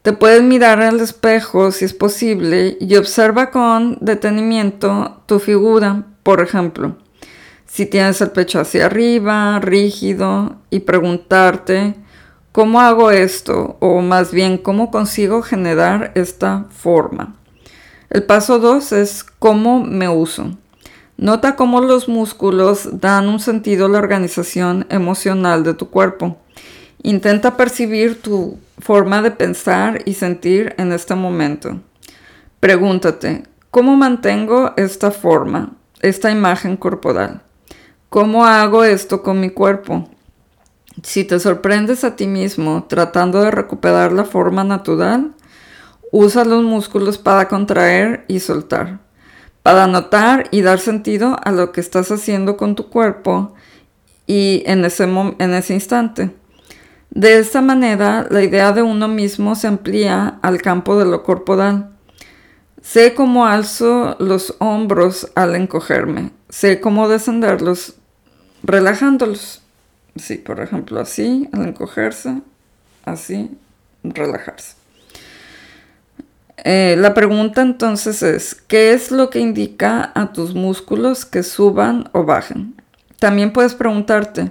Te 0.00 0.14
puedes 0.14 0.42
mirar 0.42 0.80
al 0.80 0.98
espejo 1.00 1.70
si 1.72 1.84
es 1.84 1.92
posible 1.92 2.78
y 2.80 2.96
observa 2.96 3.50
con 3.50 3.98
detenimiento 4.00 5.22
tu 5.26 5.38
figura, 5.40 6.06
por 6.22 6.40
ejemplo, 6.40 6.96
si 7.66 7.86
tienes 7.86 8.20
el 8.20 8.30
pecho 8.30 8.60
hacia 8.60 8.86
arriba, 8.86 9.58
rígido, 9.58 10.56
y 10.68 10.80
preguntarte, 10.80 11.94
¿cómo 12.52 12.80
hago 12.80 13.10
esto? 13.10 13.76
O 13.80 14.02
más 14.02 14.30
bien, 14.30 14.58
¿cómo 14.58 14.90
consigo 14.90 15.40
generar 15.40 16.12
esta 16.14 16.66
forma? 16.70 17.36
El 18.10 18.24
paso 18.24 18.58
2 18.58 18.92
es 18.92 19.24
cómo 19.24 19.82
me 19.82 20.08
uso. 20.08 20.50
Nota 21.16 21.56
cómo 21.56 21.80
los 21.80 22.08
músculos 22.08 23.00
dan 23.00 23.28
un 23.28 23.40
sentido 23.40 23.86
a 23.86 23.88
la 23.88 23.98
organización 23.98 24.86
emocional 24.90 25.64
de 25.64 25.72
tu 25.72 25.88
cuerpo. 25.88 26.36
Intenta 27.02 27.56
percibir 27.56 28.20
tu 28.20 28.58
forma 28.78 29.22
de 29.22 29.30
pensar 29.30 30.02
y 30.04 30.14
sentir 30.14 30.74
en 30.76 30.92
este 30.92 31.14
momento. 31.14 31.80
Pregúntate, 32.60 33.44
¿cómo 33.70 33.96
mantengo 33.96 34.74
esta 34.76 35.10
forma, 35.10 35.72
esta 36.02 36.30
imagen 36.30 36.76
corporal? 36.76 37.42
¿Cómo 38.08 38.44
hago 38.44 38.84
esto 38.84 39.22
con 39.22 39.40
mi 39.40 39.50
cuerpo? 39.50 40.08
Si 41.02 41.24
te 41.24 41.40
sorprendes 41.40 42.04
a 42.04 42.16
ti 42.16 42.26
mismo 42.26 42.84
tratando 42.88 43.40
de 43.40 43.50
recuperar 43.50 44.12
la 44.12 44.24
forma 44.24 44.64
natural, 44.64 45.32
usa 46.10 46.44
los 46.44 46.62
músculos 46.62 47.16
para 47.16 47.48
contraer 47.48 48.24
y 48.28 48.40
soltar 48.40 49.00
para 49.62 49.86
notar 49.86 50.48
y 50.50 50.62
dar 50.62 50.80
sentido 50.80 51.36
a 51.42 51.52
lo 51.52 51.72
que 51.72 51.80
estás 51.80 52.10
haciendo 52.10 52.56
con 52.56 52.74
tu 52.74 52.88
cuerpo 52.88 53.54
y 54.26 54.62
en 54.66 54.84
ese, 54.84 55.04
en 55.04 55.54
ese 55.54 55.74
instante. 55.74 56.34
De 57.10 57.38
esta 57.38 57.60
manera, 57.60 58.26
la 58.30 58.42
idea 58.42 58.72
de 58.72 58.82
uno 58.82 59.06
mismo 59.06 59.54
se 59.54 59.66
amplía 59.66 60.38
al 60.42 60.62
campo 60.62 60.98
de 60.98 61.04
lo 61.04 61.22
corporal. 61.22 61.91
Sé 62.82 63.14
cómo 63.14 63.46
alzo 63.46 64.16
los 64.18 64.56
hombros 64.58 65.30
al 65.36 65.54
encogerme. 65.54 66.30
Sé 66.48 66.80
cómo 66.80 67.08
descenderlos 67.08 67.94
relajándolos. 68.64 69.62
Sí, 70.16 70.36
por 70.36 70.60
ejemplo, 70.60 71.00
así, 71.00 71.48
al 71.52 71.68
encogerse, 71.68 72.42
así, 73.04 73.56
relajarse. 74.02 74.74
Eh, 76.64 76.96
la 76.98 77.14
pregunta 77.14 77.62
entonces 77.62 78.22
es, 78.22 78.54
¿qué 78.54 78.92
es 78.92 79.10
lo 79.10 79.30
que 79.30 79.38
indica 79.38 80.12
a 80.14 80.32
tus 80.32 80.54
músculos 80.54 81.24
que 81.24 81.44
suban 81.44 82.10
o 82.12 82.24
bajen? 82.24 82.74
También 83.18 83.52
puedes 83.52 83.74
preguntarte, 83.74 84.50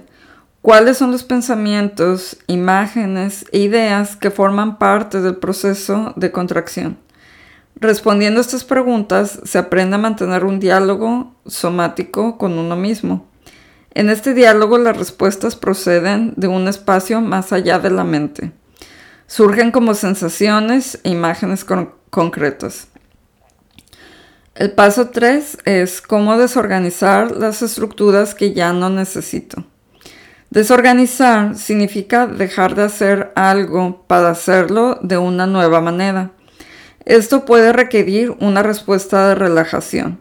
¿cuáles 0.62 0.96
son 0.96 1.12
los 1.12 1.22
pensamientos, 1.22 2.38
imágenes 2.46 3.44
e 3.52 3.58
ideas 3.58 4.16
que 4.16 4.30
forman 4.30 4.78
parte 4.78 5.20
del 5.20 5.36
proceso 5.36 6.14
de 6.16 6.32
contracción? 6.32 6.98
Respondiendo 7.82 8.38
a 8.38 8.42
estas 8.42 8.62
preguntas, 8.62 9.40
se 9.42 9.58
aprende 9.58 9.96
a 9.96 9.98
mantener 9.98 10.44
un 10.44 10.60
diálogo 10.60 11.34
somático 11.46 12.38
con 12.38 12.56
uno 12.56 12.76
mismo. 12.76 13.26
En 13.92 14.08
este 14.08 14.34
diálogo 14.34 14.78
las 14.78 14.96
respuestas 14.96 15.56
proceden 15.56 16.32
de 16.36 16.46
un 16.46 16.68
espacio 16.68 17.20
más 17.20 17.52
allá 17.52 17.80
de 17.80 17.90
la 17.90 18.04
mente. 18.04 18.52
Surgen 19.26 19.72
como 19.72 19.94
sensaciones 19.94 21.00
e 21.02 21.10
imágenes 21.10 21.66
concretas. 22.10 22.86
El 24.54 24.70
paso 24.70 25.08
3 25.08 25.58
es 25.64 26.00
cómo 26.00 26.38
desorganizar 26.38 27.32
las 27.32 27.62
estructuras 27.62 28.36
que 28.36 28.52
ya 28.52 28.72
no 28.72 28.90
necesito. 28.90 29.64
Desorganizar 30.50 31.56
significa 31.56 32.28
dejar 32.28 32.76
de 32.76 32.84
hacer 32.84 33.32
algo 33.34 34.04
para 34.06 34.30
hacerlo 34.30 35.00
de 35.02 35.18
una 35.18 35.48
nueva 35.48 35.80
manera. 35.80 36.30
Esto 37.04 37.44
puede 37.44 37.72
requerir 37.72 38.36
una 38.38 38.62
respuesta 38.62 39.28
de 39.28 39.34
relajación, 39.34 40.20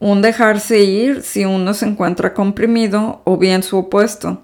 un 0.00 0.20
dejarse 0.20 0.80
ir 0.80 1.22
si 1.22 1.44
uno 1.44 1.74
se 1.74 1.86
encuentra 1.86 2.34
comprimido 2.34 3.22
o 3.24 3.36
bien 3.36 3.62
su 3.62 3.78
opuesto. 3.78 4.42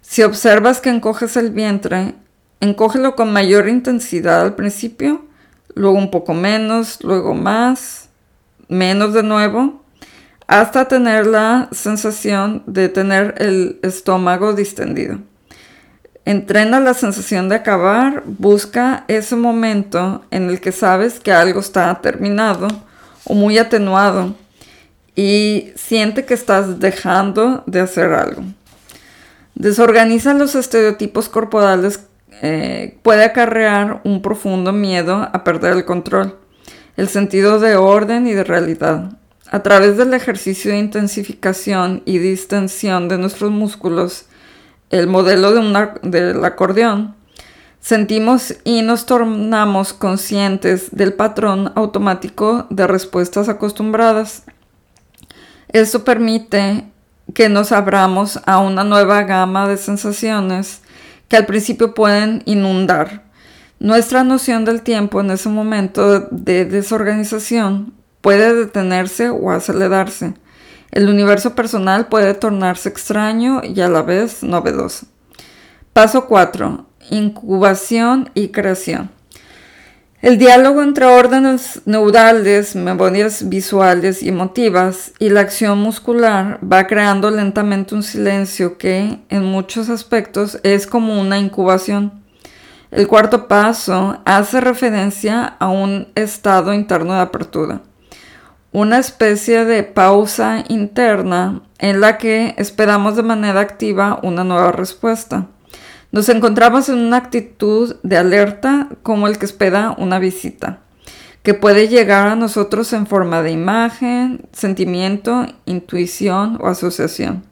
Si 0.00 0.22
observas 0.22 0.80
que 0.80 0.90
encoges 0.90 1.36
el 1.36 1.50
vientre, 1.50 2.14
encógelo 2.60 3.14
con 3.14 3.32
mayor 3.32 3.68
intensidad 3.68 4.42
al 4.42 4.54
principio, 4.54 5.24
luego 5.74 5.96
un 5.96 6.10
poco 6.10 6.34
menos, 6.34 6.98
luego 7.02 7.34
más, 7.34 8.08
menos 8.68 9.14
de 9.14 9.22
nuevo, 9.22 9.82
hasta 10.46 10.88
tener 10.88 11.26
la 11.26 11.68
sensación 11.72 12.62
de 12.66 12.88
tener 12.88 13.34
el 13.38 13.78
estómago 13.82 14.52
distendido. 14.52 15.20
Entrena 16.26 16.80
la 16.80 16.94
sensación 16.94 17.50
de 17.50 17.56
acabar, 17.56 18.22
busca 18.24 19.04
ese 19.08 19.36
momento 19.36 20.24
en 20.30 20.48
el 20.48 20.60
que 20.60 20.72
sabes 20.72 21.20
que 21.20 21.32
algo 21.32 21.60
está 21.60 22.00
terminado 22.00 22.68
o 23.24 23.34
muy 23.34 23.58
atenuado 23.58 24.34
y 25.14 25.72
siente 25.76 26.24
que 26.24 26.32
estás 26.32 26.80
dejando 26.80 27.62
de 27.66 27.80
hacer 27.80 28.12
algo. 28.14 28.42
Desorganiza 29.54 30.32
los 30.32 30.54
estereotipos 30.54 31.28
corporales, 31.28 32.00
eh, 32.40 32.98
puede 33.02 33.24
acarrear 33.24 34.00
un 34.04 34.22
profundo 34.22 34.72
miedo 34.72 35.28
a 35.30 35.44
perder 35.44 35.74
el 35.74 35.84
control, 35.84 36.36
el 36.96 37.08
sentido 37.08 37.60
de 37.60 37.76
orden 37.76 38.26
y 38.26 38.32
de 38.32 38.44
realidad. 38.44 39.12
A 39.50 39.62
través 39.62 39.98
del 39.98 40.14
ejercicio 40.14 40.72
de 40.72 40.78
intensificación 40.78 42.02
y 42.06 42.18
distensión 42.18 43.08
de 43.08 43.18
nuestros 43.18 43.50
músculos, 43.50 44.24
el 44.94 45.08
modelo 45.08 45.52
de 45.52 45.88
del 46.02 46.44
acordeón, 46.44 47.16
sentimos 47.80 48.54
y 48.62 48.82
nos 48.82 49.06
tornamos 49.06 49.92
conscientes 49.92 50.88
del 50.92 51.14
patrón 51.14 51.72
automático 51.74 52.68
de 52.70 52.86
respuestas 52.86 53.48
acostumbradas. 53.48 54.44
Esto 55.68 56.04
permite 56.04 56.84
que 57.34 57.48
nos 57.48 57.72
abramos 57.72 58.38
a 58.46 58.60
una 58.60 58.84
nueva 58.84 59.24
gama 59.24 59.66
de 59.66 59.78
sensaciones 59.78 60.82
que 61.26 61.38
al 61.38 61.46
principio 61.46 61.92
pueden 61.92 62.42
inundar. 62.44 63.24
Nuestra 63.80 64.22
noción 64.22 64.64
del 64.64 64.82
tiempo 64.82 65.20
en 65.20 65.32
ese 65.32 65.48
momento 65.48 66.20
de 66.30 66.66
desorganización 66.66 67.94
puede 68.20 68.54
detenerse 68.54 69.28
o 69.30 69.50
acelerarse. 69.50 70.34
El 70.94 71.08
universo 71.08 71.56
personal 71.56 72.06
puede 72.06 72.34
tornarse 72.34 72.88
extraño 72.88 73.62
y 73.64 73.80
a 73.80 73.88
la 73.88 74.02
vez 74.02 74.44
novedoso. 74.44 75.06
Paso 75.92 76.26
4. 76.26 76.86
Incubación 77.10 78.30
y 78.34 78.50
creación. 78.50 79.10
El 80.22 80.38
diálogo 80.38 80.82
entre 80.82 81.06
órdenes 81.06 81.82
neurales, 81.84 82.76
memorias 82.76 83.48
visuales 83.48 84.22
y 84.22 84.28
emotivas 84.28 85.10
y 85.18 85.30
la 85.30 85.40
acción 85.40 85.78
muscular 85.78 86.60
va 86.62 86.86
creando 86.86 87.28
lentamente 87.32 87.96
un 87.96 88.04
silencio 88.04 88.78
que, 88.78 89.18
en 89.30 89.44
muchos 89.44 89.88
aspectos, 89.88 90.60
es 90.62 90.86
como 90.86 91.20
una 91.20 91.40
incubación. 91.40 92.22
El 92.92 93.08
cuarto 93.08 93.48
paso 93.48 94.20
hace 94.24 94.60
referencia 94.60 95.56
a 95.58 95.66
un 95.66 96.06
estado 96.14 96.72
interno 96.72 97.14
de 97.14 97.20
apertura 97.20 97.80
una 98.74 98.98
especie 98.98 99.64
de 99.64 99.84
pausa 99.84 100.64
interna 100.66 101.62
en 101.78 102.00
la 102.00 102.18
que 102.18 102.56
esperamos 102.58 103.14
de 103.14 103.22
manera 103.22 103.60
activa 103.60 104.18
una 104.24 104.42
nueva 104.42 104.72
respuesta. 104.72 105.46
Nos 106.10 106.28
encontramos 106.28 106.88
en 106.88 106.98
una 106.98 107.18
actitud 107.18 107.94
de 108.02 108.16
alerta 108.16 108.88
como 109.04 109.28
el 109.28 109.38
que 109.38 109.44
espera 109.44 109.94
una 109.96 110.18
visita, 110.18 110.80
que 111.44 111.54
puede 111.54 111.86
llegar 111.86 112.26
a 112.26 112.34
nosotros 112.34 112.92
en 112.92 113.06
forma 113.06 113.42
de 113.42 113.52
imagen, 113.52 114.48
sentimiento, 114.50 115.46
intuición 115.66 116.58
o 116.60 116.66
asociación. 116.66 117.44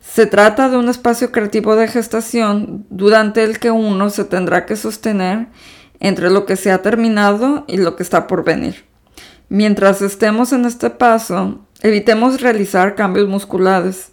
Se 0.00 0.26
trata 0.26 0.68
de 0.68 0.76
un 0.76 0.88
espacio 0.88 1.32
creativo 1.32 1.74
de 1.74 1.88
gestación 1.88 2.86
durante 2.88 3.42
el 3.42 3.58
que 3.58 3.72
uno 3.72 4.10
se 4.10 4.22
tendrá 4.22 4.64
que 4.64 4.76
sostener 4.76 5.48
entre 5.98 6.30
lo 6.30 6.46
que 6.46 6.54
se 6.54 6.70
ha 6.70 6.82
terminado 6.82 7.64
y 7.66 7.78
lo 7.78 7.96
que 7.96 8.04
está 8.04 8.28
por 8.28 8.44
venir. 8.44 8.86
Mientras 9.48 10.02
estemos 10.02 10.52
en 10.52 10.64
este 10.64 10.90
paso, 10.90 11.60
evitemos 11.80 12.40
realizar 12.40 12.96
cambios 12.96 13.28
musculares 13.28 14.12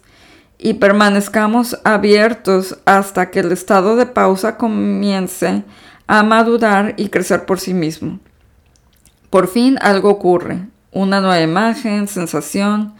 y 0.58 0.74
permanezcamos 0.74 1.78
abiertos 1.82 2.78
hasta 2.84 3.30
que 3.30 3.40
el 3.40 3.50
estado 3.50 3.96
de 3.96 4.06
pausa 4.06 4.56
comience 4.56 5.64
a 6.06 6.22
madurar 6.22 6.94
y 6.96 7.08
crecer 7.08 7.46
por 7.46 7.58
sí 7.58 7.74
mismo. 7.74 8.20
Por 9.28 9.48
fin 9.48 9.76
algo 9.80 10.10
ocurre, 10.10 10.68
una 10.92 11.20
nueva 11.20 11.40
imagen, 11.40 12.06
sensación, 12.06 12.94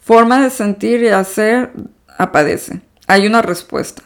forma 0.00 0.42
de 0.42 0.50
sentir 0.50 1.04
y 1.04 1.08
hacer 1.08 1.70
aparece. 2.18 2.80
Hay 3.06 3.28
una 3.28 3.42
respuesta. 3.42 4.02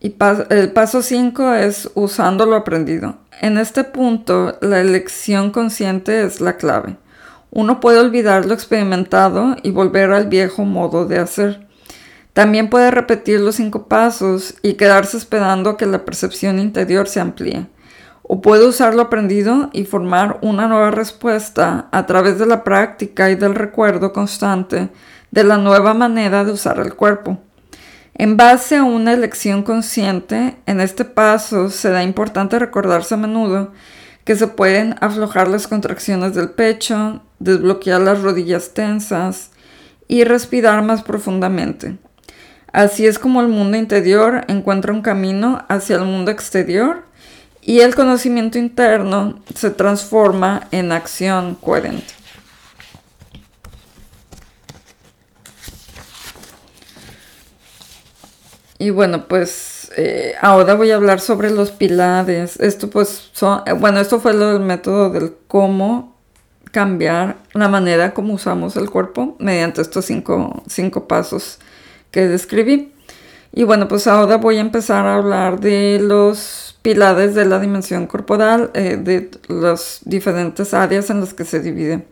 Y 0.00 0.16
el 0.48 0.72
paso 0.72 1.02
5 1.02 1.52
es 1.54 1.90
usando 1.94 2.46
lo 2.46 2.56
aprendido. 2.56 3.18
En 3.42 3.58
este 3.58 3.82
punto, 3.82 4.56
la 4.60 4.80
elección 4.80 5.50
consciente 5.50 6.22
es 6.22 6.40
la 6.40 6.56
clave. 6.56 6.96
Uno 7.50 7.80
puede 7.80 7.98
olvidar 7.98 8.46
lo 8.46 8.54
experimentado 8.54 9.56
y 9.64 9.72
volver 9.72 10.12
al 10.12 10.28
viejo 10.28 10.64
modo 10.64 11.06
de 11.06 11.18
hacer. 11.18 11.66
También 12.34 12.70
puede 12.70 12.92
repetir 12.92 13.40
los 13.40 13.56
cinco 13.56 13.88
pasos 13.88 14.54
y 14.62 14.74
quedarse 14.74 15.16
esperando 15.16 15.76
que 15.76 15.86
la 15.86 16.04
percepción 16.04 16.60
interior 16.60 17.08
se 17.08 17.18
amplíe. 17.18 17.66
O 18.22 18.40
puede 18.40 18.64
usar 18.64 18.94
lo 18.94 19.02
aprendido 19.02 19.70
y 19.72 19.86
formar 19.86 20.38
una 20.40 20.68
nueva 20.68 20.92
respuesta 20.92 21.88
a 21.90 22.06
través 22.06 22.38
de 22.38 22.46
la 22.46 22.62
práctica 22.62 23.28
y 23.28 23.34
del 23.34 23.56
recuerdo 23.56 24.12
constante 24.12 24.88
de 25.32 25.42
la 25.42 25.56
nueva 25.56 25.94
manera 25.94 26.44
de 26.44 26.52
usar 26.52 26.78
el 26.78 26.94
cuerpo. 26.94 27.40
En 28.22 28.36
base 28.36 28.76
a 28.76 28.84
una 28.84 29.14
elección 29.14 29.64
consciente, 29.64 30.56
en 30.66 30.80
este 30.80 31.04
paso 31.04 31.70
será 31.70 32.04
importante 32.04 32.56
recordarse 32.56 33.14
a 33.14 33.16
menudo 33.16 33.72
que 34.24 34.36
se 34.36 34.46
pueden 34.46 34.94
aflojar 35.00 35.48
las 35.48 35.66
contracciones 35.66 36.32
del 36.32 36.50
pecho, 36.50 37.20
desbloquear 37.40 38.00
las 38.00 38.22
rodillas 38.22 38.74
tensas 38.74 39.50
y 40.06 40.22
respirar 40.22 40.84
más 40.84 41.02
profundamente. 41.02 41.98
Así 42.72 43.06
es 43.06 43.18
como 43.18 43.40
el 43.40 43.48
mundo 43.48 43.76
interior 43.76 44.44
encuentra 44.46 44.92
un 44.92 45.02
camino 45.02 45.64
hacia 45.66 45.96
el 45.96 46.04
mundo 46.04 46.30
exterior 46.30 47.02
y 47.60 47.80
el 47.80 47.96
conocimiento 47.96 48.56
interno 48.56 49.40
se 49.52 49.70
transforma 49.70 50.68
en 50.70 50.92
acción 50.92 51.56
coherente. 51.56 52.21
Y 58.82 58.90
bueno, 58.90 59.28
pues 59.28 59.92
eh, 59.96 60.34
ahora 60.40 60.74
voy 60.74 60.90
a 60.90 60.96
hablar 60.96 61.20
sobre 61.20 61.50
los 61.50 61.70
pilares. 61.70 62.58
Esto 62.58 62.90
pues 62.90 63.30
son, 63.32 63.62
eh, 63.64 63.74
bueno, 63.74 64.00
esto 64.00 64.18
fue 64.18 64.32
el 64.32 64.58
método 64.58 65.08
del 65.10 65.36
cómo 65.46 66.16
cambiar 66.72 67.36
la 67.52 67.68
manera 67.68 68.12
como 68.12 68.34
usamos 68.34 68.74
el 68.74 68.90
cuerpo 68.90 69.36
mediante 69.38 69.82
estos 69.82 70.06
cinco, 70.06 70.64
cinco 70.66 71.06
pasos 71.06 71.60
que 72.10 72.26
describí. 72.26 72.92
Y 73.52 73.62
bueno, 73.62 73.86
pues 73.86 74.08
ahora 74.08 74.38
voy 74.38 74.58
a 74.58 74.62
empezar 74.62 75.06
a 75.06 75.14
hablar 75.14 75.60
de 75.60 76.00
los 76.02 76.76
pilares 76.82 77.36
de 77.36 77.44
la 77.44 77.60
dimensión 77.60 78.08
corporal, 78.08 78.72
eh, 78.74 78.96
de 79.00 79.30
las 79.46 80.00
diferentes 80.04 80.74
áreas 80.74 81.08
en 81.08 81.20
las 81.20 81.34
que 81.34 81.44
se 81.44 81.60
divide. 81.60 82.04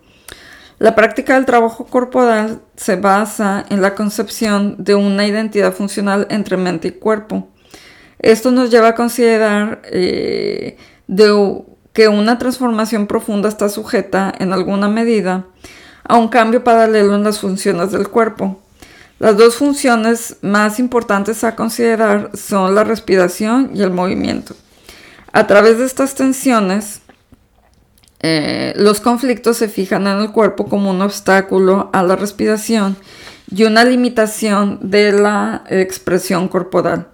La 0.81 0.95
práctica 0.95 1.35
del 1.35 1.45
trabajo 1.45 1.85
corporal 1.85 2.63
se 2.75 2.97
basa 2.97 3.67
en 3.69 3.83
la 3.83 3.95
concepción 3.95 4.77
de 4.79 4.95
una 4.95 5.27
identidad 5.27 5.75
funcional 5.75 6.27
entre 6.31 6.57
mente 6.57 6.89
y 6.89 6.93
cuerpo. 6.93 7.51
Esto 8.19 8.51
nos 8.51 8.71
lleva 8.71 8.89
a 8.89 8.95
considerar 8.95 9.83
eh, 9.85 10.79
que 11.93 12.09
una 12.09 12.39
transformación 12.39 13.07
profunda 13.07 13.51
está 13.51 13.69
sujeta 13.69 14.33
en 14.39 14.55
alguna 14.55 14.89
medida 14.89 15.45
a 16.03 16.17
un 16.17 16.29
cambio 16.29 16.65
paralelo 16.65 17.15
en 17.15 17.25
las 17.25 17.41
funciones 17.41 17.93
del 17.93 18.09
cuerpo. 18.09 18.59
Las 19.19 19.37
dos 19.37 19.57
funciones 19.57 20.39
más 20.41 20.79
importantes 20.79 21.45
a 21.45 21.57
considerar 21.57 22.31
son 22.33 22.75
la 22.75 22.85
respiración 22.85 23.73
y 23.75 23.83
el 23.83 23.91
movimiento. 23.91 24.57
A 25.31 25.47
través 25.47 25.77
de 25.77 25.85
estas 25.85 26.15
tensiones, 26.15 27.00
Eh, 28.23 28.75
los 28.77 29.01
conflictos 29.01 29.57
se 29.57 29.69
fijan 29.69 30.07
en 30.07 30.19
el 30.19 30.31
cuerpo 30.31 30.67
como 30.67 30.91
un 30.91 31.01
obstáculo 31.01 31.89
a 31.93 32.03
la 32.03 32.17
respiración 32.17 32.97
y 33.51 33.65
una 33.65 33.85
limitación 33.85 34.79
de 34.83 35.13
la 35.13 35.65
expresión 35.69 36.49
corporal. 36.49 37.09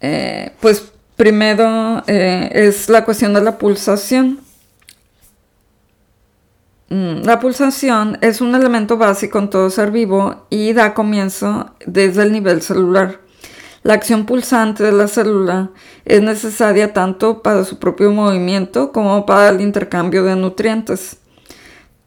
Eh, 0.00 0.52
pues 0.60 0.92
primero 1.16 2.02
eh, 2.06 2.50
es 2.52 2.88
la 2.88 3.04
cuestión 3.04 3.34
de 3.34 3.42
la 3.42 3.58
pulsación. 3.58 4.40
Mm, 6.88 7.22
la 7.24 7.40
pulsación 7.40 8.18
es 8.20 8.40
un 8.40 8.54
elemento 8.54 8.96
básico 8.96 9.38
en 9.38 9.50
todo 9.50 9.70
ser 9.70 9.90
vivo 9.90 10.46
y 10.50 10.72
da 10.72 10.94
comienzo 10.94 11.74
desde 11.86 12.22
el 12.22 12.32
nivel 12.32 12.62
celular. 12.62 13.23
La 13.84 13.92
acción 13.92 14.24
pulsante 14.24 14.82
de 14.82 14.92
la 14.92 15.08
célula 15.08 15.68
es 16.06 16.22
necesaria 16.22 16.94
tanto 16.94 17.42
para 17.42 17.66
su 17.66 17.78
propio 17.78 18.10
movimiento 18.10 18.92
como 18.92 19.26
para 19.26 19.50
el 19.50 19.60
intercambio 19.60 20.24
de 20.24 20.36
nutrientes. 20.36 21.18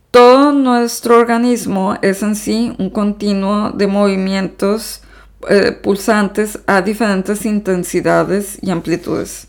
Todo 0.10 0.54
nuestro 0.54 1.20
organismo 1.20 1.96
es 2.02 2.24
en 2.24 2.36
sí 2.36 2.76
un 2.80 2.90
continuo 2.90 3.70
de 3.70 3.86
movimientos 3.86 5.04
eh, 5.50 5.72
pulsantes 5.72 6.58
a 6.66 6.82
diferentes 6.82 7.46
intensidades 7.46 8.58
y 8.64 8.72
amplitudes. 8.72 9.46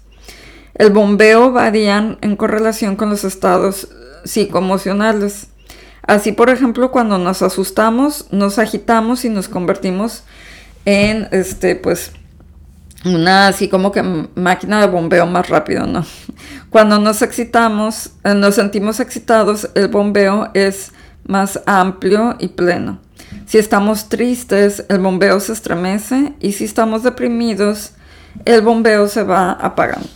El 0.74 0.90
bombeo 0.90 1.50
varía 1.50 2.18
en 2.20 2.36
correlación 2.36 2.96
con 2.96 3.08
los 3.08 3.24
estados 3.24 3.88
psicoemocionales. 4.26 5.46
Así, 6.02 6.32
por 6.32 6.50
ejemplo, 6.50 6.90
cuando 6.90 7.16
nos 7.16 7.40
asustamos, 7.40 8.26
nos 8.32 8.58
agitamos 8.58 9.24
y 9.24 9.30
nos 9.30 9.48
convertimos 9.48 10.24
en 10.84 11.28
este, 11.32 11.74
pues, 11.74 12.12
una 13.14 13.48
así 13.48 13.68
como 13.68 13.92
que 13.92 14.02
máquina 14.02 14.80
de 14.80 14.86
bombeo 14.86 15.26
más 15.26 15.48
rápido, 15.48 15.86
¿no? 15.86 16.04
Cuando 16.70 16.98
nos 16.98 17.22
excitamos, 17.22 18.10
eh, 18.24 18.34
nos 18.34 18.54
sentimos 18.54 19.00
excitados, 19.00 19.70
el 19.74 19.88
bombeo 19.88 20.50
es 20.54 20.92
más 21.26 21.60
amplio 21.66 22.36
y 22.38 22.48
pleno. 22.48 22.98
Si 23.46 23.58
estamos 23.58 24.08
tristes, 24.08 24.84
el 24.88 24.98
bombeo 24.98 25.40
se 25.40 25.52
estremece 25.52 26.34
y 26.40 26.52
si 26.52 26.64
estamos 26.64 27.02
deprimidos, 27.02 27.92
el 28.44 28.62
bombeo 28.62 29.08
se 29.08 29.22
va 29.22 29.52
apagando. 29.52 30.08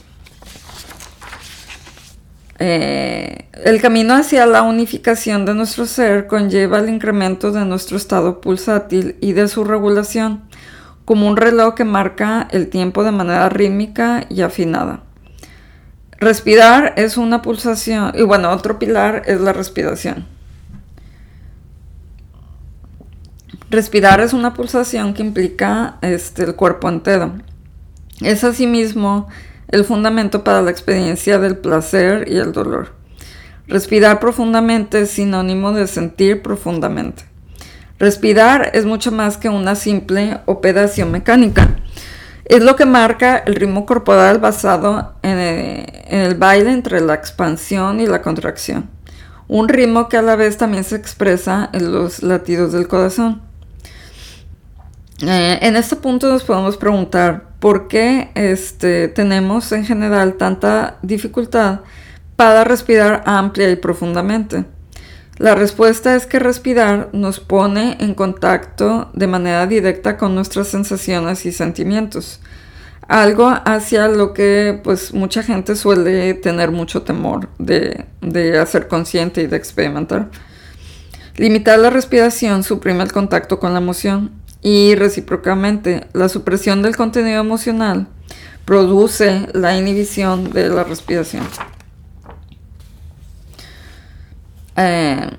Eh, 2.59 3.49
el 3.65 3.81
camino 3.81 4.15
hacia 4.15 4.47
la 4.47 4.63
unificación 4.63 5.45
de 5.45 5.55
nuestro 5.55 5.87
ser 5.87 6.27
conlleva 6.27 6.79
el 6.79 6.89
incremento 6.89 7.51
de 7.51 7.65
nuestro 7.65 7.97
estado 7.97 8.41
pulsátil 8.41 9.17
y 9.21 9.33
de 9.33 9.49
su 9.49 9.65
regulación 9.65 10.43
como 11.05 11.27
un 11.27 11.37
reloj 11.37 11.75
que 11.75 11.85
marca 11.85 12.49
el 12.51 12.69
tiempo 12.69 13.05
de 13.05 13.13
manera 13.13 13.49
rítmica 13.49 14.25
y 14.29 14.43
afinada. 14.43 15.03
Respirar 16.19 16.95
es 16.97 17.17
una 17.17 17.43
pulsación 17.43 18.13
y 18.15 18.23
bueno, 18.23 18.51
otro 18.51 18.79
pilar 18.79 19.25
es 19.27 19.41
la 19.41 19.53
respiración. 19.53 20.27
Respirar 23.71 24.21
es 24.21 24.33
una 24.33 24.55
pulsación 24.55 25.15
que 25.15 25.23
implica 25.23 25.97
este, 26.03 26.45
el 26.45 26.55
cuerpo 26.55 26.89
entero. 26.89 27.33
Es 28.21 28.45
asimismo 28.45 29.29
el 29.69 29.85
fundamento 29.85 30.45
para 30.45 30.63
la 30.63 30.71
experiencia 30.71 31.39
del 31.39 31.57
placer 31.57 32.29
y 32.29 32.37
el 32.37 32.53
dolor. 32.53 32.93
Respirar 33.67 34.21
profundamente 34.21 35.01
es 35.01 35.11
sinónimo 35.11 35.73
de 35.73 35.87
sentir 35.87 36.43
profundamente. 36.43 37.32
Respirar 38.03 38.73
es 38.75 38.85
mucho 38.85 39.13
más 39.13 39.37
que 39.37 39.49
una 39.49 39.77
simple 39.77 40.41
operación 40.47 41.13
mecánica. 41.13 41.77
Es 42.45 42.61
lo 42.65 42.75
que 42.75 42.85
marca 42.85 43.39
el 43.39 43.55
ritmo 43.55 43.87
corporal 43.87 44.41
basado 44.41 45.15
en 45.23 45.39
el, 45.39 46.35
baile 46.35 46.73
entre 46.73 47.01
la 47.01 47.15
expansión 47.15 48.01
y 48.01 48.09
la 48.09 48.21
contracción. 48.21 48.91
Un 49.47 49.69
ritmo 49.69 50.09
que 50.09 50.17
a 50.17 50.23
la 50.23 50.35
vez 50.35 50.59
también 50.59 50.83
se 50.83 50.97
expresa 50.97 51.71
en 51.73 51.93
los 51.93 52.25
latidos 52.25 52.73
del 52.73 52.89
corazón. 52.89 53.41
Eh, 55.25 55.61
en 55.63 55.77
este 55.77 55.95
punto 55.95 56.29
nos 56.29 56.43
podemos 56.43 56.77
preguntar 56.77 57.51
por 57.61 57.87
qué 57.87 58.33
este, 58.35 59.07
tenemos 59.07 59.71
en 59.71 59.85
general 59.85 60.35
tanta 60.35 60.97
dificultad 61.03 61.83
para 62.35 62.65
respirar 62.65 63.23
amplia 63.27 63.71
y 63.71 63.77
profundamente. 63.77 64.65
La 65.39 65.55
respuesta 65.55 66.15
es 66.15 66.27
que 66.27 66.39
respirar 66.39 67.09
nos 67.13 67.41
pone 67.41 67.97
en 68.01 68.15
contacto 68.15 69.11
de 69.15 69.27
manera 69.27 69.67
directa 69.67 70.17
con 70.17 70.35
nuestras 70.35 70.69
sensaciones 70.69 71.47
y 71.47 71.53
sentimientos. 71.53 72.41
Algo 73.09 73.53
hacia 73.65 74.09
lo 74.09 74.35
que 74.35 74.81
pues 74.85 75.13
mucha 75.13 75.43
gente 75.43 75.75
suele 75.75 76.35
tener 76.35 76.71
mucho 76.71 77.03
temor 77.03 77.49
de, 77.59 78.05
de 78.21 78.59
hacer 78.59 78.89
consciente 78.89 79.43
y 79.43 79.47
de 79.47 79.57
experimentar. 79.57 80.29
Limitar 81.37 81.79
la 81.79 81.91
respiración 81.91 82.63
suprime 82.63 83.03
el 83.03 83.13
contacto 83.13 83.59
con 83.59 83.73
la 83.73 83.81
emoción 83.81 84.31
y 84.61 84.95
recíprocamente 84.95 86.07
la 86.13 86.29
supresión 86.29 86.83
del 86.83 86.97
contenido 86.97 87.41
emocional 87.41 88.07
produce 88.65 89.49
la 89.55 89.77
inhibición 89.77 90.53
de 90.53 90.69
la 90.69 90.85
respiración. 90.85 91.43
Eh, 94.77 95.31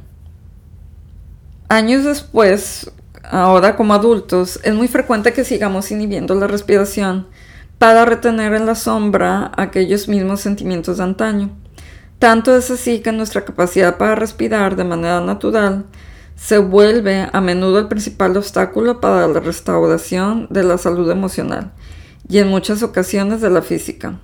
años 1.69 2.03
después, 2.03 2.91
ahora 3.23 3.75
como 3.75 3.93
adultos, 3.93 4.59
es 4.63 4.73
muy 4.73 4.87
frecuente 4.87 5.33
que 5.33 5.43
sigamos 5.43 5.91
inhibiendo 5.91 6.35
la 6.35 6.47
respiración 6.47 7.27
para 7.77 8.05
retener 8.05 8.53
en 8.53 8.65
la 8.65 8.75
sombra 8.75 9.51
aquellos 9.57 10.07
mismos 10.07 10.41
sentimientos 10.41 10.97
de 10.97 11.03
antaño. 11.03 11.49
Tanto 12.19 12.55
es 12.55 12.71
así 12.71 12.99
que 12.99 13.11
nuestra 13.11 13.43
capacidad 13.43 13.97
para 13.97 14.15
respirar 14.15 14.75
de 14.75 14.85
manera 14.85 15.19
natural 15.19 15.85
se 16.35 16.57
vuelve 16.57 17.27
a 17.31 17.41
menudo 17.41 17.79
el 17.79 17.87
principal 17.87 18.37
obstáculo 18.37 19.01
para 19.01 19.27
la 19.27 19.39
restauración 19.39 20.47
de 20.49 20.63
la 20.63 20.77
salud 20.77 21.09
emocional 21.11 21.73
y 22.29 22.39
en 22.39 22.47
muchas 22.47 22.83
ocasiones 22.83 23.41
de 23.41 23.49
la 23.49 23.61
física. 23.61 24.19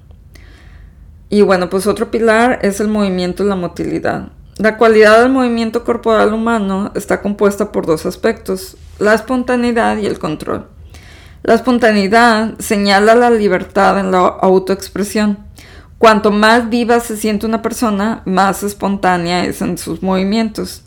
Y 1.29 1.41
bueno, 1.41 1.69
pues 1.69 1.85
otro 1.85 2.09
pilar 2.09 2.59
es 2.61 2.79
el 2.79 2.87
movimiento 2.87 3.43
y 3.43 3.47
la 3.47 3.55
motilidad. 3.55 4.31
La 4.59 4.75
cualidad 4.75 5.21
del 5.21 5.31
movimiento 5.31 5.85
corporal 5.85 6.33
humano 6.33 6.91
está 6.93 7.21
compuesta 7.21 7.71
por 7.71 7.85
dos 7.85 8.05
aspectos, 8.05 8.75
la 8.99 9.13
espontaneidad 9.13 9.95
y 9.99 10.05
el 10.05 10.19
control. 10.19 10.67
La 11.43 11.53
espontaneidad 11.53 12.59
señala 12.59 13.15
la 13.15 13.29
libertad 13.29 13.97
en 13.97 14.11
la 14.11 14.19
autoexpresión. 14.19 15.39
Cuanto 15.97 16.31
más 16.31 16.69
viva 16.69 16.99
se 16.99 17.15
siente 17.15 17.45
una 17.45 17.61
persona, 17.61 18.21
más 18.25 18.61
espontánea 18.63 19.45
es 19.45 19.61
en 19.61 19.77
sus 19.77 20.03
movimientos. 20.03 20.83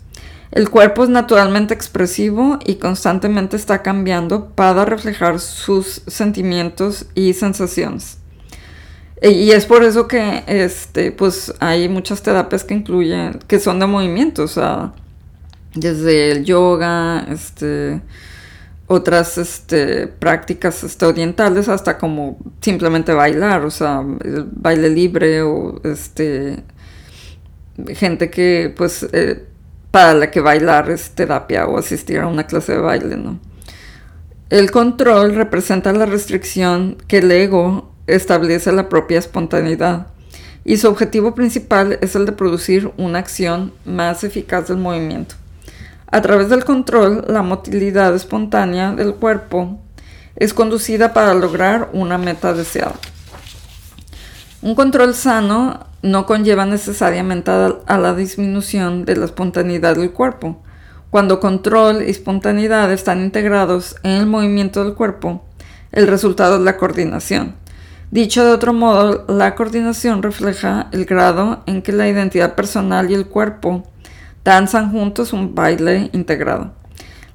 El 0.51 0.69
cuerpo 0.69 1.03
es 1.03 1.09
naturalmente 1.09 1.73
expresivo 1.73 2.59
y 2.63 2.75
constantemente 2.75 3.55
está 3.55 3.81
cambiando 3.81 4.49
para 4.49 4.85
reflejar 4.85 5.39
sus 5.39 6.03
sentimientos 6.05 7.07
y 7.15 7.33
sensaciones. 7.33 8.19
Y 9.25 9.51
es 9.51 9.65
por 9.65 9.83
eso 9.83 10.05
que 10.05 10.43
este, 10.47 11.13
pues 11.13 11.53
hay 11.61 11.87
muchas 11.87 12.21
terapias 12.21 12.65
que 12.65 12.73
incluyen, 12.73 13.39
que 13.47 13.57
son 13.57 13.79
de 13.79 13.87
movimiento, 13.87 14.43
o 14.43 14.47
sea, 14.49 14.91
desde 15.73 16.31
el 16.31 16.43
yoga, 16.43 17.25
este, 17.29 18.01
otras 18.87 19.37
este, 19.37 20.07
prácticas 20.07 20.83
este, 20.83 21.05
orientales 21.05 21.69
hasta 21.69 21.97
como 21.97 22.37
simplemente 22.59 23.13
bailar, 23.13 23.63
o 23.63 23.71
sea, 23.71 24.03
baile 24.03 24.89
libre 24.89 25.41
o 25.41 25.79
este, 25.85 26.61
gente 27.95 28.29
que 28.29 28.73
pues 28.75 29.07
eh, 29.13 29.45
para 29.89 30.13
la 30.15 30.31
que 30.31 30.41
bailar 30.41 30.89
es 30.89 31.11
terapia 31.11 31.65
o 31.65 31.77
asistir 31.77 32.19
a 32.19 32.27
una 32.27 32.45
clase 32.45 32.73
de 32.73 32.79
baile, 32.79 33.15
¿no? 33.15 33.39
El 34.49 34.69
control 34.69 35.33
representa 35.33 35.93
la 35.93 36.05
restricción 36.05 36.97
que 37.07 37.19
el 37.19 37.31
ego 37.31 37.92
establece 38.07 38.71
la 38.71 38.89
propia 38.89 39.19
espontaneidad 39.19 40.07
y 40.65 40.77
su 40.77 40.87
objetivo 40.87 41.35
principal 41.35 41.97
es 42.01 42.15
el 42.15 42.25
de 42.25 42.31
producir 42.31 42.91
una 42.97 43.19
acción 43.19 43.73
más 43.85 44.23
eficaz 44.23 44.67
del 44.67 44.77
movimiento. 44.77 45.35
A 46.07 46.21
través 46.21 46.49
del 46.49 46.63
control, 46.63 47.25
la 47.27 47.41
motilidad 47.41 48.15
espontánea 48.15 48.93
del 48.93 49.15
cuerpo 49.15 49.79
es 50.35 50.53
conducida 50.53 51.13
para 51.13 51.33
lograr 51.33 51.89
una 51.93 52.17
meta 52.17 52.53
deseada. 52.53 52.95
Un 54.61 54.75
control 54.75 55.13
sano 55.13 55.87
no 56.01 56.25
conlleva 56.25 56.65
necesariamente 56.65 57.51
a 57.51 57.97
la 57.97 58.13
disminución 58.13 59.05
de 59.05 59.15
la 59.17 59.25
espontaneidad 59.25 59.95
del 59.95 60.11
cuerpo. 60.11 60.61
Cuando 61.09 61.39
control 61.39 62.03
y 62.03 62.11
espontaneidad 62.11 62.91
están 62.91 63.21
integrados 63.21 63.95
en 64.03 64.11
el 64.11 64.25
movimiento 64.25 64.83
del 64.83 64.93
cuerpo, 64.93 65.43
el 65.91 66.07
resultado 66.07 66.55
es 66.55 66.61
la 66.61 66.77
coordinación. 66.77 67.55
Dicho 68.13 68.45
de 68.45 68.51
otro 68.51 68.73
modo, 68.73 69.25
la 69.27 69.55
coordinación 69.55 70.21
refleja 70.21 70.87
el 70.91 71.05
grado 71.05 71.63
en 71.65 71.81
que 71.81 71.91
la 71.91 72.07
identidad 72.07 72.53
personal 72.53 73.09
y 73.09 73.15
el 73.15 73.25
cuerpo 73.25 73.81
danzan 74.43 74.91
juntos 74.91 75.33
un 75.33 75.55
baile 75.55 76.11
integrado. 76.13 76.73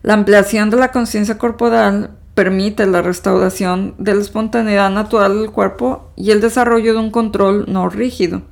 La 0.03 0.15
ampliación 0.15 0.71
de 0.71 0.77
la 0.77 0.93
conciencia 0.93 1.37
corporal 1.37 2.13
permite 2.37 2.87
la 2.87 3.03
restauración 3.03 3.97
de 3.99 4.15
la 4.15 4.21
espontaneidad 4.21 4.89
natural 4.93 5.41
del 5.41 5.51
cuerpo 5.51 6.13
y 6.15 6.31
el 6.31 6.41
desarrollo 6.41 6.93
de 6.93 7.01
un 7.01 7.11
control 7.11 7.65
no 7.67 7.89
rígido. 7.89 8.43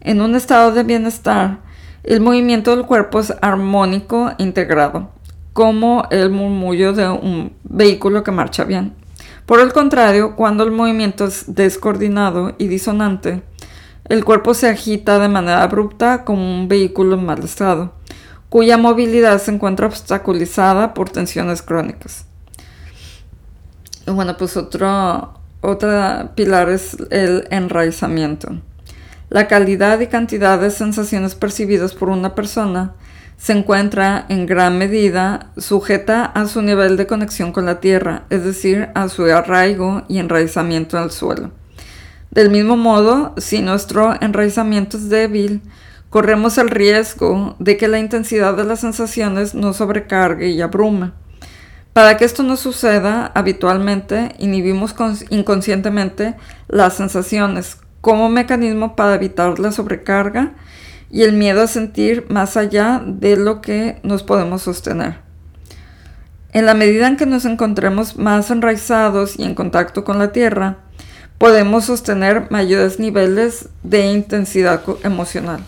En 0.00 0.20
un 0.20 0.34
estado 0.34 0.72
de 0.72 0.82
bienestar, 0.82 1.60
el 2.02 2.20
movimiento 2.20 2.76
del 2.76 2.84
cuerpo 2.84 3.20
es 3.20 3.32
armónico 3.40 4.28
e 4.28 4.42
integrado, 4.42 5.08
como 5.54 6.06
el 6.10 6.28
murmullo 6.28 6.92
de 6.92 7.08
un 7.08 7.54
vehículo 7.64 8.22
que 8.22 8.30
marcha 8.30 8.64
bien. 8.64 9.05
Por 9.46 9.60
el 9.60 9.72
contrario, 9.72 10.34
cuando 10.34 10.64
el 10.64 10.72
movimiento 10.72 11.26
es 11.26 11.54
descoordinado 11.54 12.56
y 12.58 12.66
disonante, 12.66 13.44
el 14.08 14.24
cuerpo 14.24 14.54
se 14.54 14.68
agita 14.68 15.20
de 15.20 15.28
manera 15.28 15.62
abrupta 15.62 16.24
como 16.24 16.42
un 16.42 16.66
vehículo 16.66 17.14
en 17.14 17.24
mal 17.24 17.44
estado, 17.44 17.92
cuya 18.48 18.76
movilidad 18.76 19.40
se 19.40 19.52
encuentra 19.52 19.86
obstaculizada 19.86 20.94
por 20.94 21.10
tensiones 21.10 21.62
crónicas. 21.62 22.26
Bueno, 24.06 24.36
pues 24.36 24.56
otro, 24.56 25.34
otro 25.60 26.30
pilar 26.34 26.68
es 26.68 26.96
el 27.10 27.46
enraizamiento. 27.50 28.60
La 29.28 29.46
calidad 29.46 30.00
y 30.00 30.08
cantidad 30.08 30.60
de 30.60 30.70
sensaciones 30.70 31.36
percibidas 31.36 31.94
por 31.94 32.08
una 32.08 32.34
persona 32.34 32.94
se 33.36 33.52
encuentra 33.52 34.26
en 34.28 34.46
gran 34.46 34.78
medida 34.78 35.50
sujeta 35.56 36.24
a 36.24 36.46
su 36.46 36.62
nivel 36.62 36.96
de 36.96 37.06
conexión 37.06 37.52
con 37.52 37.66
la 37.66 37.80
tierra, 37.80 38.24
es 38.30 38.44
decir, 38.44 38.88
a 38.94 39.08
su 39.08 39.24
arraigo 39.24 40.02
y 40.08 40.18
enraizamiento 40.18 40.96
en 40.96 41.04
el 41.04 41.10
suelo. 41.10 41.50
Del 42.30 42.50
mismo 42.50 42.76
modo, 42.76 43.34
si 43.36 43.62
nuestro 43.62 44.14
enraizamiento 44.20 44.96
es 44.96 45.08
débil, 45.08 45.62
corremos 46.10 46.58
el 46.58 46.70
riesgo 46.70 47.56
de 47.58 47.76
que 47.76 47.88
la 47.88 47.98
intensidad 47.98 48.56
de 48.56 48.64
las 48.64 48.80
sensaciones 48.80 49.54
nos 49.54 49.76
sobrecargue 49.76 50.48
y 50.48 50.60
abrume. 50.60 51.12
Para 51.92 52.16
que 52.16 52.26
esto 52.26 52.42
no 52.42 52.56
suceda, 52.56 53.32
habitualmente 53.34 54.34
inhibimos 54.38 54.94
inconscientemente 55.30 56.34
las 56.68 56.94
sensaciones 56.94 57.78
como 58.02 58.28
mecanismo 58.28 58.96
para 58.96 59.14
evitar 59.14 59.58
la 59.58 59.72
sobrecarga 59.72 60.52
y 61.10 61.22
el 61.22 61.32
miedo 61.32 61.62
a 61.62 61.66
sentir 61.66 62.26
más 62.28 62.56
allá 62.56 63.02
de 63.04 63.36
lo 63.36 63.60
que 63.60 64.00
nos 64.02 64.22
podemos 64.22 64.62
sostener. 64.62 65.18
En 66.52 66.66
la 66.66 66.74
medida 66.74 67.06
en 67.06 67.16
que 67.16 67.26
nos 67.26 67.44
encontremos 67.44 68.16
más 68.16 68.50
enraizados 68.50 69.38
y 69.38 69.44
en 69.44 69.54
contacto 69.54 70.04
con 70.04 70.18
la 70.18 70.32
tierra, 70.32 70.78
podemos 71.38 71.84
sostener 71.84 72.50
mayores 72.50 72.98
niveles 72.98 73.68
de 73.82 74.06
intensidad 74.06 74.82
emocional. 75.02 75.60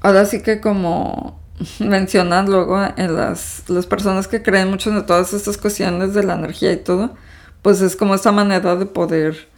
Ahora 0.00 0.24
sí 0.24 0.40
que 0.40 0.60
como 0.60 1.40
mencionan 1.80 2.46
luego 2.46 2.80
en 2.96 3.16
las, 3.16 3.64
personas 3.88 4.28
que 4.28 4.42
creen 4.42 4.70
mucho 4.70 4.90
en 4.90 5.04
todas 5.04 5.32
estas 5.32 5.58
cuestiones 5.58 6.14
de 6.14 6.22
la 6.22 6.34
energía 6.34 6.72
y 6.72 6.76
todo, 6.76 7.14
pues 7.62 7.80
es 7.80 7.96
como 7.96 8.14
esta 8.14 8.32
manera 8.32 8.76
de 8.76 8.86
poder 8.86 9.48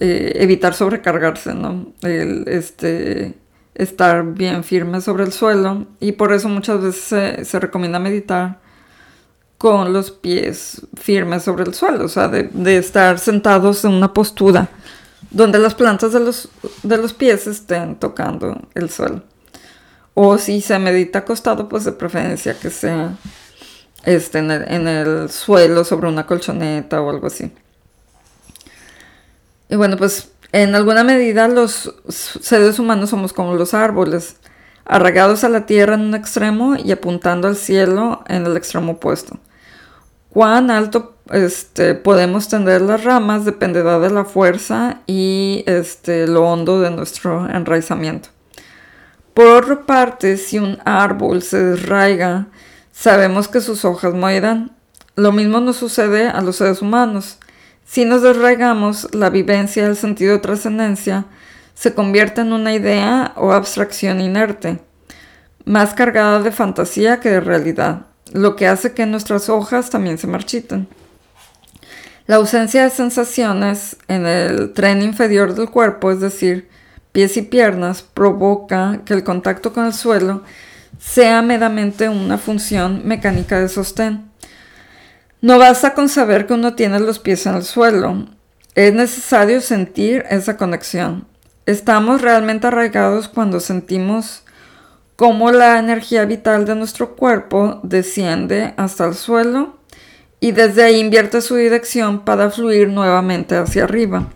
eh, 0.00 0.32
evitar 0.36 0.74
sobrecargarse, 0.74 1.54
¿no? 1.54 1.92
El, 2.02 2.44
este, 2.48 3.34
estar 3.74 4.24
bien 4.24 4.64
firme 4.64 5.00
sobre 5.00 5.24
el 5.24 5.32
suelo 5.32 5.86
y 6.00 6.12
por 6.12 6.32
eso 6.32 6.48
muchas 6.48 6.82
veces 6.82 7.48
se 7.48 7.60
recomienda 7.60 7.98
meditar 7.98 8.58
con 9.58 9.92
los 9.92 10.10
pies 10.10 10.82
firmes 10.94 11.42
sobre 11.44 11.64
el 11.64 11.74
suelo, 11.74 12.04
o 12.04 12.08
sea, 12.08 12.28
de, 12.28 12.76
estar 12.76 13.18
sentados 13.18 13.84
en 13.84 13.92
una 13.92 14.12
postura 14.12 14.68
donde 15.30 15.58
las 15.58 15.74
plantas 15.74 16.12
de 16.12 16.20
los, 16.20 16.48
de 16.82 16.98
los 16.98 17.12
pies 17.12 17.46
estén 17.46 17.96
tocando 17.96 18.60
el 18.74 18.90
suelo. 18.90 19.22
O 20.12 20.38
si 20.38 20.60
se 20.60 20.78
medita 20.78 21.20
acostado, 21.20 21.68
pues 21.68 21.84
de 21.84 21.92
preferencia 21.92 22.58
que 22.58 22.70
sea 22.70 23.16
este, 24.04 24.38
en, 24.38 24.50
el, 24.50 24.70
en 24.70 24.86
el 24.86 25.30
suelo 25.30 25.82
sobre 25.82 26.08
una 26.08 26.26
colchoneta 26.26 27.00
o 27.00 27.10
algo 27.10 27.26
así. 27.26 27.50
Y 29.68 29.76
bueno, 29.76 29.96
pues 29.96 30.30
en 30.52 30.74
alguna 30.74 31.04
medida 31.04 31.48
los 31.48 31.94
seres 32.08 32.78
humanos 32.78 33.10
somos 33.10 33.32
como 33.32 33.54
los 33.54 33.74
árboles, 33.74 34.36
arraigados 34.84 35.44
a 35.44 35.48
la 35.48 35.66
tierra 35.66 35.94
en 35.94 36.02
un 36.02 36.14
extremo 36.14 36.76
y 36.76 36.92
apuntando 36.92 37.48
al 37.48 37.56
cielo 37.56 38.22
en 38.28 38.46
el 38.46 38.56
extremo 38.56 38.92
opuesto 38.92 39.38
cuán 40.34 40.70
alto 40.70 41.14
este, 41.30 41.94
podemos 41.94 42.48
tender 42.48 42.82
las 42.82 43.04
ramas 43.04 43.46
dependerá 43.46 43.98
de 44.00 44.10
la 44.10 44.26
fuerza 44.26 45.00
y 45.06 45.62
este, 45.66 46.26
lo 46.26 46.44
hondo 46.44 46.80
de 46.80 46.90
nuestro 46.90 47.48
enraizamiento. 47.48 48.28
Por 49.32 49.46
otra 49.46 49.86
parte, 49.86 50.36
si 50.36 50.58
un 50.58 50.78
árbol 50.84 51.40
se 51.42 51.62
desraiga, 51.62 52.48
sabemos 52.92 53.48
que 53.48 53.60
sus 53.60 53.84
hojas 53.84 54.12
morirán. 54.12 54.72
Lo 55.16 55.32
mismo 55.32 55.60
nos 55.60 55.76
sucede 55.76 56.28
a 56.28 56.40
los 56.40 56.56
seres 56.56 56.82
humanos. 56.82 57.38
Si 57.84 58.04
nos 58.04 58.22
desraigamos, 58.22 59.14
la 59.14 59.30
vivencia 59.30 59.84
del 59.84 59.96
sentido 59.96 60.32
de 60.32 60.38
trascendencia 60.38 61.26
se 61.74 61.94
convierte 61.94 62.40
en 62.40 62.52
una 62.52 62.72
idea 62.72 63.32
o 63.36 63.52
abstracción 63.52 64.20
inerte, 64.20 64.78
más 65.64 65.94
cargada 65.94 66.40
de 66.40 66.52
fantasía 66.52 67.20
que 67.20 67.30
de 67.30 67.40
realidad 67.40 68.06
lo 68.34 68.56
que 68.56 68.66
hace 68.66 68.92
que 68.92 69.06
nuestras 69.06 69.48
hojas 69.48 69.90
también 69.90 70.18
se 70.18 70.26
marchiten. 70.26 70.88
La 72.26 72.36
ausencia 72.36 72.82
de 72.82 72.90
sensaciones 72.90 73.96
en 74.08 74.26
el 74.26 74.72
tren 74.72 75.02
inferior 75.02 75.54
del 75.54 75.70
cuerpo, 75.70 76.10
es 76.10 76.20
decir, 76.20 76.68
pies 77.12 77.36
y 77.36 77.42
piernas, 77.42 78.02
provoca 78.02 79.02
que 79.04 79.14
el 79.14 79.24
contacto 79.24 79.72
con 79.72 79.86
el 79.86 79.92
suelo 79.92 80.42
sea 80.98 81.42
meramente 81.42 82.08
una 82.08 82.38
función 82.38 83.02
mecánica 83.04 83.60
de 83.60 83.68
sostén. 83.68 84.30
No 85.44 85.58
basta 85.58 85.92
con 85.92 86.08
saber 86.08 86.46
que 86.46 86.54
uno 86.54 86.74
tiene 86.74 86.98
los 87.00 87.18
pies 87.18 87.44
en 87.44 87.56
el 87.56 87.64
suelo, 87.64 88.28
es 88.74 88.94
necesario 88.94 89.60
sentir 89.60 90.24
esa 90.30 90.56
conexión. 90.56 91.26
Estamos 91.66 92.22
realmente 92.22 92.66
arraigados 92.66 93.28
cuando 93.28 93.60
sentimos 93.60 94.42
cómo 95.16 95.52
la 95.52 95.78
energía 95.78 96.24
vital 96.24 96.64
de 96.64 96.74
nuestro 96.76 97.14
cuerpo 97.14 97.80
desciende 97.82 98.72
hasta 98.78 99.04
el 99.04 99.14
suelo 99.14 99.76
y 100.40 100.52
desde 100.52 100.82
ahí 100.82 100.98
invierte 100.98 101.42
su 101.42 101.56
dirección 101.56 102.20
para 102.20 102.50
fluir 102.50 102.88
nuevamente 102.88 103.54
hacia 103.54 103.84
arriba, 103.84 104.30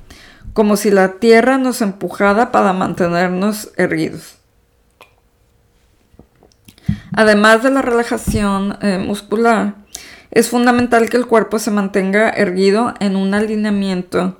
como 0.52 0.76
si 0.76 0.90
la 0.90 1.12
tierra 1.12 1.56
nos 1.56 1.80
empujara 1.80 2.52
para 2.52 2.74
mantenernos 2.74 3.70
erguidos. 3.78 4.36
Además 7.14 7.62
de 7.62 7.70
la 7.70 7.80
relajación 7.80 8.76
eh, 8.82 8.98
muscular, 8.98 9.87
es 10.30 10.48
fundamental 10.48 11.08
que 11.08 11.16
el 11.16 11.26
cuerpo 11.26 11.58
se 11.58 11.70
mantenga 11.70 12.30
erguido 12.30 12.94
en 13.00 13.16
un 13.16 13.34
alineamiento 13.34 14.36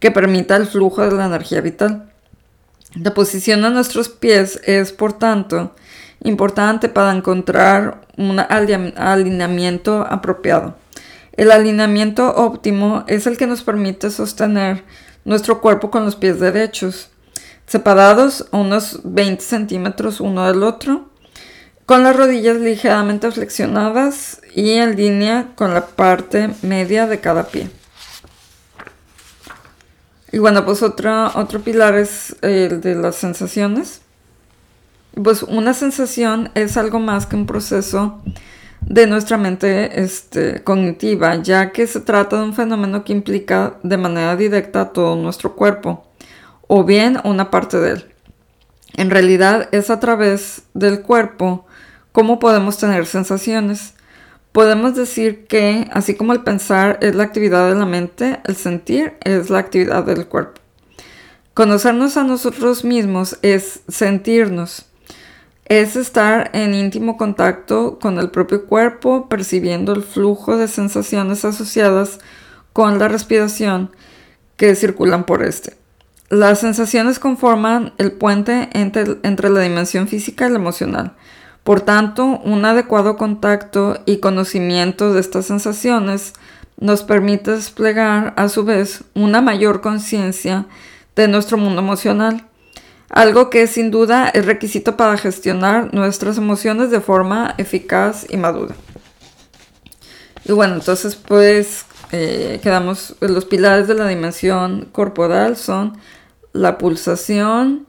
que 0.00 0.10
permita 0.10 0.56
el 0.56 0.66
flujo 0.66 1.02
de 1.02 1.16
la 1.16 1.26
energía 1.26 1.60
vital. 1.60 2.10
La 2.94 3.14
posición 3.14 3.62
de 3.62 3.70
nuestros 3.70 4.08
pies 4.08 4.60
es, 4.64 4.92
por 4.92 5.12
tanto, 5.12 5.74
importante 6.22 6.88
para 6.88 7.12
encontrar 7.12 8.00
un 8.16 8.40
alineamiento 8.40 10.06
apropiado. 10.08 10.76
El 11.32 11.52
alineamiento 11.52 12.34
óptimo 12.34 13.04
es 13.06 13.26
el 13.26 13.36
que 13.36 13.46
nos 13.46 13.62
permite 13.62 14.10
sostener 14.10 14.84
nuestro 15.24 15.60
cuerpo 15.60 15.90
con 15.90 16.04
los 16.04 16.16
pies 16.16 16.40
derechos, 16.40 17.10
separados 17.66 18.48
unos 18.50 19.00
20 19.04 19.42
centímetros 19.42 20.20
uno 20.20 20.46
del 20.48 20.62
otro, 20.62 21.10
con 21.86 22.02
las 22.02 22.16
rodillas 22.16 22.56
ligeramente 22.56 23.30
flexionadas 23.30 24.40
y 24.58 24.72
en 24.72 24.96
línea 24.96 25.52
con 25.54 25.72
la 25.72 25.86
parte 25.86 26.50
media 26.62 27.06
de 27.06 27.20
cada 27.20 27.44
pie. 27.44 27.70
Y 30.32 30.38
bueno, 30.38 30.64
pues 30.64 30.82
otro, 30.82 31.30
otro 31.36 31.60
pilar 31.60 31.94
es 31.94 32.34
el 32.42 32.80
de 32.80 32.96
las 32.96 33.14
sensaciones. 33.14 34.00
Pues 35.14 35.44
una 35.44 35.74
sensación 35.74 36.50
es 36.56 36.76
algo 36.76 36.98
más 36.98 37.26
que 37.26 37.36
un 37.36 37.46
proceso 37.46 38.20
de 38.80 39.06
nuestra 39.06 39.36
mente 39.36 40.02
este, 40.02 40.64
cognitiva, 40.64 41.36
ya 41.36 41.70
que 41.70 41.86
se 41.86 42.00
trata 42.00 42.38
de 42.38 42.42
un 42.42 42.54
fenómeno 42.54 43.04
que 43.04 43.12
implica 43.12 43.76
de 43.84 43.96
manera 43.96 44.34
directa 44.34 44.92
todo 44.92 45.14
nuestro 45.14 45.54
cuerpo, 45.54 46.04
o 46.66 46.82
bien 46.82 47.20
una 47.22 47.52
parte 47.52 47.78
de 47.78 47.92
él. 47.92 48.12
En 48.96 49.10
realidad 49.10 49.68
es 49.70 49.88
a 49.88 50.00
través 50.00 50.62
del 50.74 51.02
cuerpo 51.02 51.64
cómo 52.10 52.40
podemos 52.40 52.76
tener 52.76 53.06
sensaciones. 53.06 53.94
Podemos 54.52 54.94
decir 54.94 55.46
que, 55.46 55.88
así 55.92 56.14
como 56.14 56.32
el 56.32 56.42
pensar 56.42 56.98
es 57.02 57.14
la 57.14 57.24
actividad 57.24 57.68
de 57.68 57.78
la 57.78 57.86
mente, 57.86 58.40
el 58.44 58.56
sentir 58.56 59.14
es 59.24 59.50
la 59.50 59.58
actividad 59.58 60.04
del 60.04 60.26
cuerpo. 60.26 60.60
Conocernos 61.54 62.16
a 62.16 62.24
nosotros 62.24 62.84
mismos 62.84 63.38
es 63.42 63.80
sentirnos. 63.88 64.86
Es 65.64 65.96
estar 65.96 66.50
en 66.54 66.72
íntimo 66.72 67.16
contacto 67.16 67.98
con 67.98 68.18
el 68.18 68.30
propio 68.30 68.64
cuerpo, 68.64 69.28
percibiendo 69.28 69.92
el 69.92 70.02
flujo 70.02 70.56
de 70.56 70.66
sensaciones 70.66 71.44
asociadas 71.44 72.20
con 72.72 72.98
la 72.98 73.08
respiración 73.08 73.90
que 74.56 74.74
circulan 74.74 75.24
por 75.24 75.42
este. 75.42 75.76
Las 76.30 76.60
sensaciones 76.60 77.18
conforman 77.18 77.92
el 77.98 78.12
puente 78.12 78.70
entre, 78.72 79.18
entre 79.22 79.50
la 79.50 79.60
dimensión 79.60 80.08
física 80.08 80.46
y 80.46 80.50
la 80.50 80.56
emocional. 80.56 81.16
Por 81.68 81.82
tanto, 81.82 82.40
un 82.44 82.64
adecuado 82.64 83.18
contacto 83.18 84.00
y 84.06 84.20
conocimiento 84.20 85.12
de 85.12 85.20
estas 85.20 85.44
sensaciones 85.44 86.32
nos 86.80 87.02
permite 87.02 87.50
desplegar 87.50 88.32
a 88.38 88.48
su 88.48 88.64
vez 88.64 89.04
una 89.14 89.42
mayor 89.42 89.82
conciencia 89.82 90.64
de 91.14 91.28
nuestro 91.28 91.58
mundo 91.58 91.82
emocional, 91.82 92.46
algo 93.10 93.50
que 93.50 93.66
sin 93.66 93.90
duda 93.90 94.30
es 94.30 94.46
requisito 94.46 94.96
para 94.96 95.18
gestionar 95.18 95.92
nuestras 95.92 96.38
emociones 96.38 96.90
de 96.90 97.02
forma 97.02 97.54
eficaz 97.58 98.24
y 98.30 98.38
madura. 98.38 98.74
Y 100.46 100.52
bueno, 100.52 100.72
entonces 100.72 101.16
pues 101.16 101.84
eh, 102.12 102.60
quedamos, 102.62 103.14
los 103.20 103.44
pilares 103.44 103.86
de 103.88 103.94
la 103.94 104.08
dimensión 104.08 104.88
corporal 104.90 105.58
son 105.58 105.98
la 106.54 106.78
pulsación, 106.78 107.87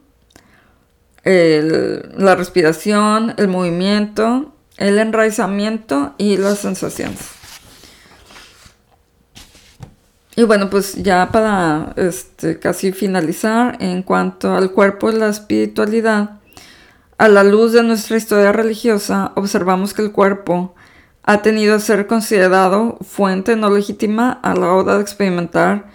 la 1.23 2.35
respiración, 2.35 3.33
el 3.37 3.47
movimiento, 3.47 4.53
el 4.77 4.97
enraizamiento 4.99 6.15
y 6.17 6.37
las 6.37 6.59
sensaciones. 6.59 7.39
Y 10.35 10.43
bueno, 10.43 10.69
pues 10.69 10.95
ya 10.95 11.29
para 11.33 11.91
este, 11.97 12.59
casi 12.59 12.93
finalizar, 12.93 13.75
en 13.81 14.03
cuanto 14.03 14.55
al 14.55 14.71
cuerpo 14.71 15.11
y 15.11 15.15
la 15.15 15.27
espiritualidad, 15.27 16.39
a 17.17 17.27
la 17.27 17.43
luz 17.43 17.73
de 17.73 17.83
nuestra 17.83 18.15
historia 18.15 18.53
religiosa, 18.53 19.33
observamos 19.35 19.93
que 19.93 20.01
el 20.01 20.13
cuerpo 20.13 20.73
ha 21.23 21.41
tenido 21.41 21.75
a 21.75 21.79
ser 21.79 22.07
considerado 22.07 22.97
fuente 23.01 23.57
no 23.57 23.69
legítima 23.69 24.39
a 24.41 24.55
la 24.55 24.71
hora 24.71 24.95
de 24.95 25.01
experimentar 25.01 25.89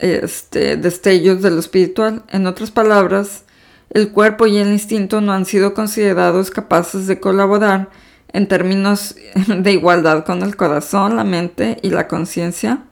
este, 0.00 0.76
destellos 0.76 1.40
de 1.42 1.50
lo 1.52 1.60
espiritual. 1.60 2.24
En 2.30 2.48
otras 2.48 2.72
palabras, 2.72 3.44
el 3.90 4.12
cuerpo 4.12 4.46
y 4.46 4.58
el 4.58 4.68
instinto 4.68 5.20
no 5.20 5.32
han 5.32 5.44
sido 5.44 5.74
considerados 5.74 6.50
capaces 6.50 7.06
de 7.06 7.20
colaborar 7.20 7.88
en 8.32 8.46
términos 8.46 9.16
de 9.48 9.72
igualdad 9.72 10.24
con 10.24 10.42
el 10.42 10.56
corazón, 10.56 11.16
la 11.16 11.24
mente 11.24 11.78
y 11.82 11.90
la 11.90 12.08
conciencia 12.08 12.82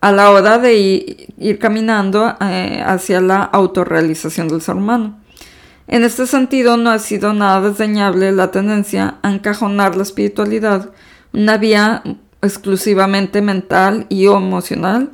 a 0.00 0.12
la 0.12 0.30
hora 0.30 0.58
de 0.58 0.74
ir, 1.38 1.58
caminando 1.58 2.36
eh, 2.40 2.82
hacia 2.84 3.20
la 3.20 3.42
autorrealización 3.42 4.48
del 4.48 4.60
ser 4.60 4.76
humano. 4.76 5.18
En 5.88 6.04
este 6.04 6.26
sentido, 6.26 6.76
no 6.76 6.90
ha 6.90 6.98
sido 6.98 7.32
nada 7.32 7.70
desdeñable 7.70 8.32
la 8.32 8.50
tendencia 8.50 9.16
a 9.22 9.32
encajonar 9.32 9.96
la 9.96 10.02
espiritualidad, 10.02 10.90
una 11.32 11.56
vía 11.56 12.02
exclusivamente 12.42 13.40
mental 13.40 14.06
y 14.08 14.26
emocional, 14.26 15.12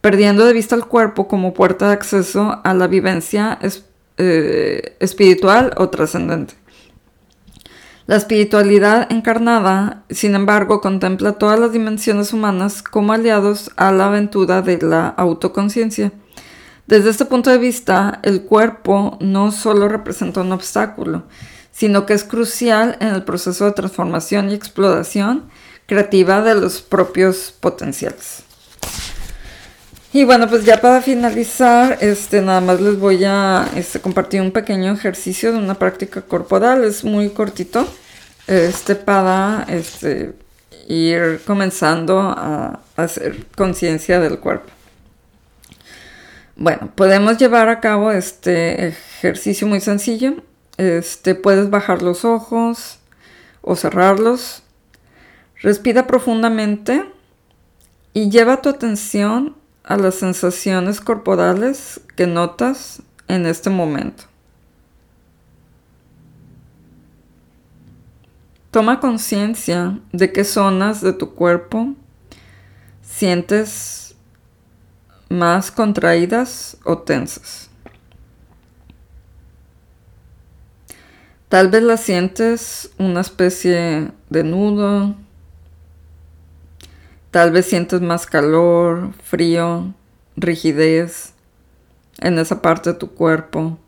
perdiendo 0.00 0.44
de 0.44 0.52
vista 0.52 0.74
el 0.74 0.86
cuerpo 0.86 1.28
como 1.28 1.54
puerta 1.54 1.88
de 1.88 1.94
acceso 1.94 2.60
a 2.64 2.74
la 2.74 2.86
vivencia 2.86 3.58
eh, 4.18 4.96
espiritual 5.00 5.72
o 5.76 5.88
trascendente. 5.90 6.54
La 8.06 8.16
espiritualidad 8.16 9.10
encarnada, 9.10 10.04
sin 10.10 10.36
embargo, 10.36 10.80
contempla 10.80 11.32
todas 11.32 11.58
las 11.58 11.72
dimensiones 11.72 12.32
humanas 12.32 12.82
como 12.82 13.12
aliados 13.12 13.72
a 13.76 13.90
la 13.90 14.06
aventura 14.06 14.62
de 14.62 14.78
la 14.80 15.08
autoconciencia. 15.08 16.12
Desde 16.86 17.10
este 17.10 17.24
punto 17.24 17.50
de 17.50 17.58
vista, 17.58 18.20
el 18.22 18.42
cuerpo 18.42 19.18
no 19.20 19.50
solo 19.50 19.88
representa 19.88 20.42
un 20.42 20.52
obstáculo, 20.52 21.24
sino 21.72 22.06
que 22.06 22.14
es 22.14 22.22
crucial 22.22 22.96
en 23.00 23.08
el 23.08 23.24
proceso 23.24 23.64
de 23.64 23.72
transformación 23.72 24.50
y 24.50 24.54
exploración 24.54 25.50
creativa 25.86 26.42
de 26.42 26.54
los 26.54 26.80
propios 26.80 27.52
potenciales. 27.58 28.45
Y 30.16 30.24
bueno, 30.24 30.48
pues 30.48 30.64
ya 30.64 30.80
para 30.80 31.02
finalizar, 31.02 31.98
este, 32.00 32.40
nada 32.40 32.62
más 32.62 32.80
les 32.80 32.98
voy 32.98 33.22
a 33.24 33.68
este, 33.76 34.00
compartir 34.00 34.40
un 34.40 34.50
pequeño 34.50 34.94
ejercicio 34.94 35.52
de 35.52 35.58
una 35.58 35.74
práctica 35.74 36.22
corporal, 36.22 36.84
es 36.84 37.04
muy 37.04 37.28
cortito, 37.28 37.86
este, 38.46 38.94
para 38.94 39.66
este, 39.68 40.32
ir 40.88 41.42
comenzando 41.46 42.18
a, 42.18 42.80
hacer 42.96 43.44
conciencia 43.58 44.18
del 44.18 44.38
cuerpo. 44.38 44.72
Bueno, 46.56 46.90
podemos 46.94 47.36
llevar 47.36 47.68
a 47.68 47.80
cabo 47.80 48.10
este 48.10 48.86
ejercicio 48.86 49.66
muy 49.66 49.80
sencillo. 49.80 50.42
Este, 50.78 51.34
puedes 51.34 51.68
bajar 51.68 52.00
los 52.00 52.24
ojos 52.24 53.00
o 53.60 53.76
cerrarlos. 53.76 54.62
Respira 55.60 56.06
profundamente 56.06 57.04
y 58.14 58.30
lleva 58.30 58.62
tu 58.62 58.70
atención 58.70 59.56
a 59.86 59.96
las 59.96 60.16
sensaciones 60.16 61.00
corporales 61.00 62.00
que 62.16 62.26
notas 62.26 63.02
en 63.28 63.46
este 63.46 63.70
momento. 63.70 64.24
Toma 68.72 69.00
conciencia 69.00 69.98
de 70.12 70.32
qué 70.32 70.44
zonas 70.44 71.00
de 71.00 71.12
tu 71.12 71.34
cuerpo 71.34 71.94
sientes 73.00 74.16
más 75.30 75.70
contraídas 75.70 76.76
o 76.84 76.98
tensas. 76.98 77.70
Tal 81.48 81.68
vez 81.68 81.84
la 81.84 81.96
sientes 81.96 82.90
una 82.98 83.20
especie 83.20 84.10
de 84.30 84.42
nudo, 84.42 85.14
Tal 87.30 87.50
vez 87.50 87.66
sientes 87.66 88.00
más 88.00 88.26
calor, 88.26 89.12
frío, 89.22 89.94
rigidez 90.36 91.34
en 92.18 92.38
esa 92.38 92.62
parte 92.62 92.92
de 92.92 92.98
tu 92.98 93.14
cuerpo. 93.14 93.78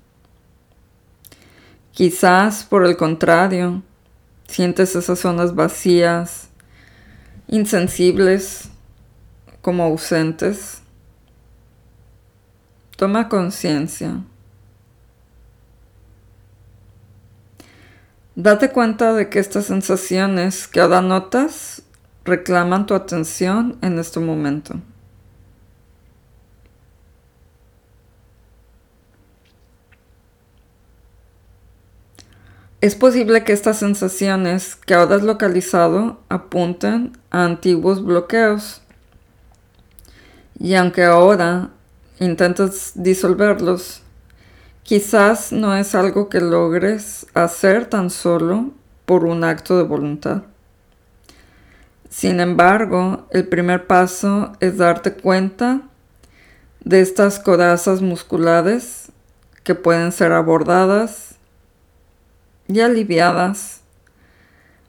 Quizás 1.93 2.65
por 2.65 2.85
el 2.85 2.97
contrario, 2.97 3.83
sientes 4.47 4.95
esas 4.95 5.19
zonas 5.19 5.55
vacías, 5.55 6.49
insensibles, 7.49 8.71
como 9.63 9.85
ausentes. 9.85 10.83
Toma 12.97 13.29
conciencia. 13.29 14.23
Date 18.35 18.71
cuenta 18.71 19.15
de 19.15 19.29
que 19.29 19.41
estas 19.41 19.67
sensaciones 19.67 20.69
que 20.69 20.81
ahora 20.81 21.01
notas 21.01 21.83
reclaman 22.29 22.87
tu 22.87 22.95
atención 22.95 23.79
en 23.83 23.99
este 23.99 24.21
momento. 24.21 24.81
Es 32.81 32.95
posible 32.95 33.43
que 33.43 33.53
estas 33.53 33.79
sensaciones 33.79 34.77
que 34.77 34.95
ahora 34.95 35.17
has 35.17 35.25
localizado 35.25 36.21
apunten 36.29 37.19
a 37.31 37.45
antiguos 37.45 38.05
bloqueos. 38.05 38.83
Y 40.61 40.75
aunque 40.75 41.03
ahora 41.03 41.71
intentas 42.21 42.93
disolverlos, 42.95 44.03
quizás 44.85 45.51
no 45.51 45.75
es 45.75 45.97
algo 45.97 46.29
que 46.29 46.41
logres 46.41 47.27
hacer 47.35 47.87
tan 47.87 48.11
solo 48.11 48.71
por 49.07 49.25
un 49.25 49.43
acto 49.43 49.77
de 49.77 49.83
voluntad. 49.83 50.43
Sin 52.09 52.41
embargo, 52.41 53.27
el 53.31 53.47
primer 53.47 53.87
paso 53.87 54.53
es 54.61 54.79
darte 54.79 55.13
cuenta 55.15 55.83
de 56.81 57.01
estas 57.01 57.39
corazas 57.39 58.01
musculares 58.01 59.13
que 59.63 59.75
pueden 59.75 60.13
ser 60.13 60.33
abordadas 60.33 61.37
y 62.67 62.81
aliviadas 62.81 63.83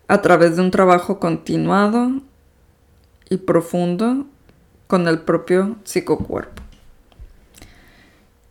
a 0.07 0.21
través 0.21 0.55
de 0.55 0.61
un 0.61 0.71
trabajo 0.71 1.19
continuado 1.19 2.21
y 3.29 3.37
profundo 3.37 4.25
con 4.87 5.07
el 5.07 5.19
propio 5.19 5.75
psicocuerpo. 5.83 6.63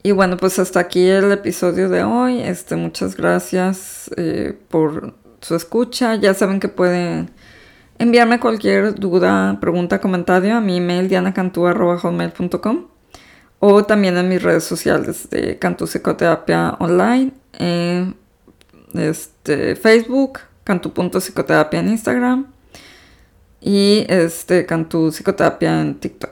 Y 0.03 0.13
bueno, 0.13 0.37
pues 0.37 0.59
hasta 0.59 0.81
aquí 0.81 1.09
el 1.09 1.33
episodio 1.33 1.89
de 1.89 2.05
hoy. 2.05 2.41
Este, 2.41 2.77
muchas 2.77 3.17
gracias 3.17 4.11
eh, 4.17 4.57
por 4.69 5.15
su 5.41 5.57
escucha. 5.57 6.15
Ya 6.15 6.35
saben 6.35 6.61
que 6.61 6.69
pueden 6.69 7.31
enviarme 7.99 8.41
cualquier 8.41 8.95
duda, 8.95 9.59
pregunta, 9.61 10.01
comentario 10.01 10.57
a 10.57 10.61
mi 10.61 10.79
email 10.79 11.09
dianacantú.com 11.09 12.87
o 13.61 13.85
también 13.85 14.17
en 14.17 14.29
mis 14.29 14.43
redes 14.43 14.65
sociales 14.65 15.29
de 15.31 15.59
Cantú 15.59 15.87
Psicoterapia 15.87 16.77
Online, 16.79 17.33
en 17.59 18.17
este, 18.95 19.75
Facebook, 19.77 20.41
Cantú.psicoterapia 20.65 21.81
en 21.81 21.89
Instagram 21.89 22.47
y 23.61 24.07
este, 24.09 24.65
Cantú 24.65 25.11
Psicoterapia 25.11 25.81
en 25.81 25.95
TikTok. 25.97 26.31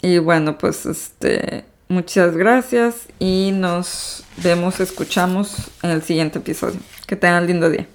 Y 0.00 0.18
bueno, 0.18 0.58
pues 0.58 0.86
este, 0.86 1.64
muchas 1.88 2.36
gracias 2.36 3.08
y 3.18 3.52
nos 3.54 4.24
vemos, 4.42 4.80
escuchamos 4.80 5.70
en 5.82 5.90
el 5.90 6.02
siguiente 6.02 6.38
episodio. 6.38 6.80
Que 7.06 7.16
tengan 7.16 7.46
lindo 7.46 7.68
día. 7.68 7.86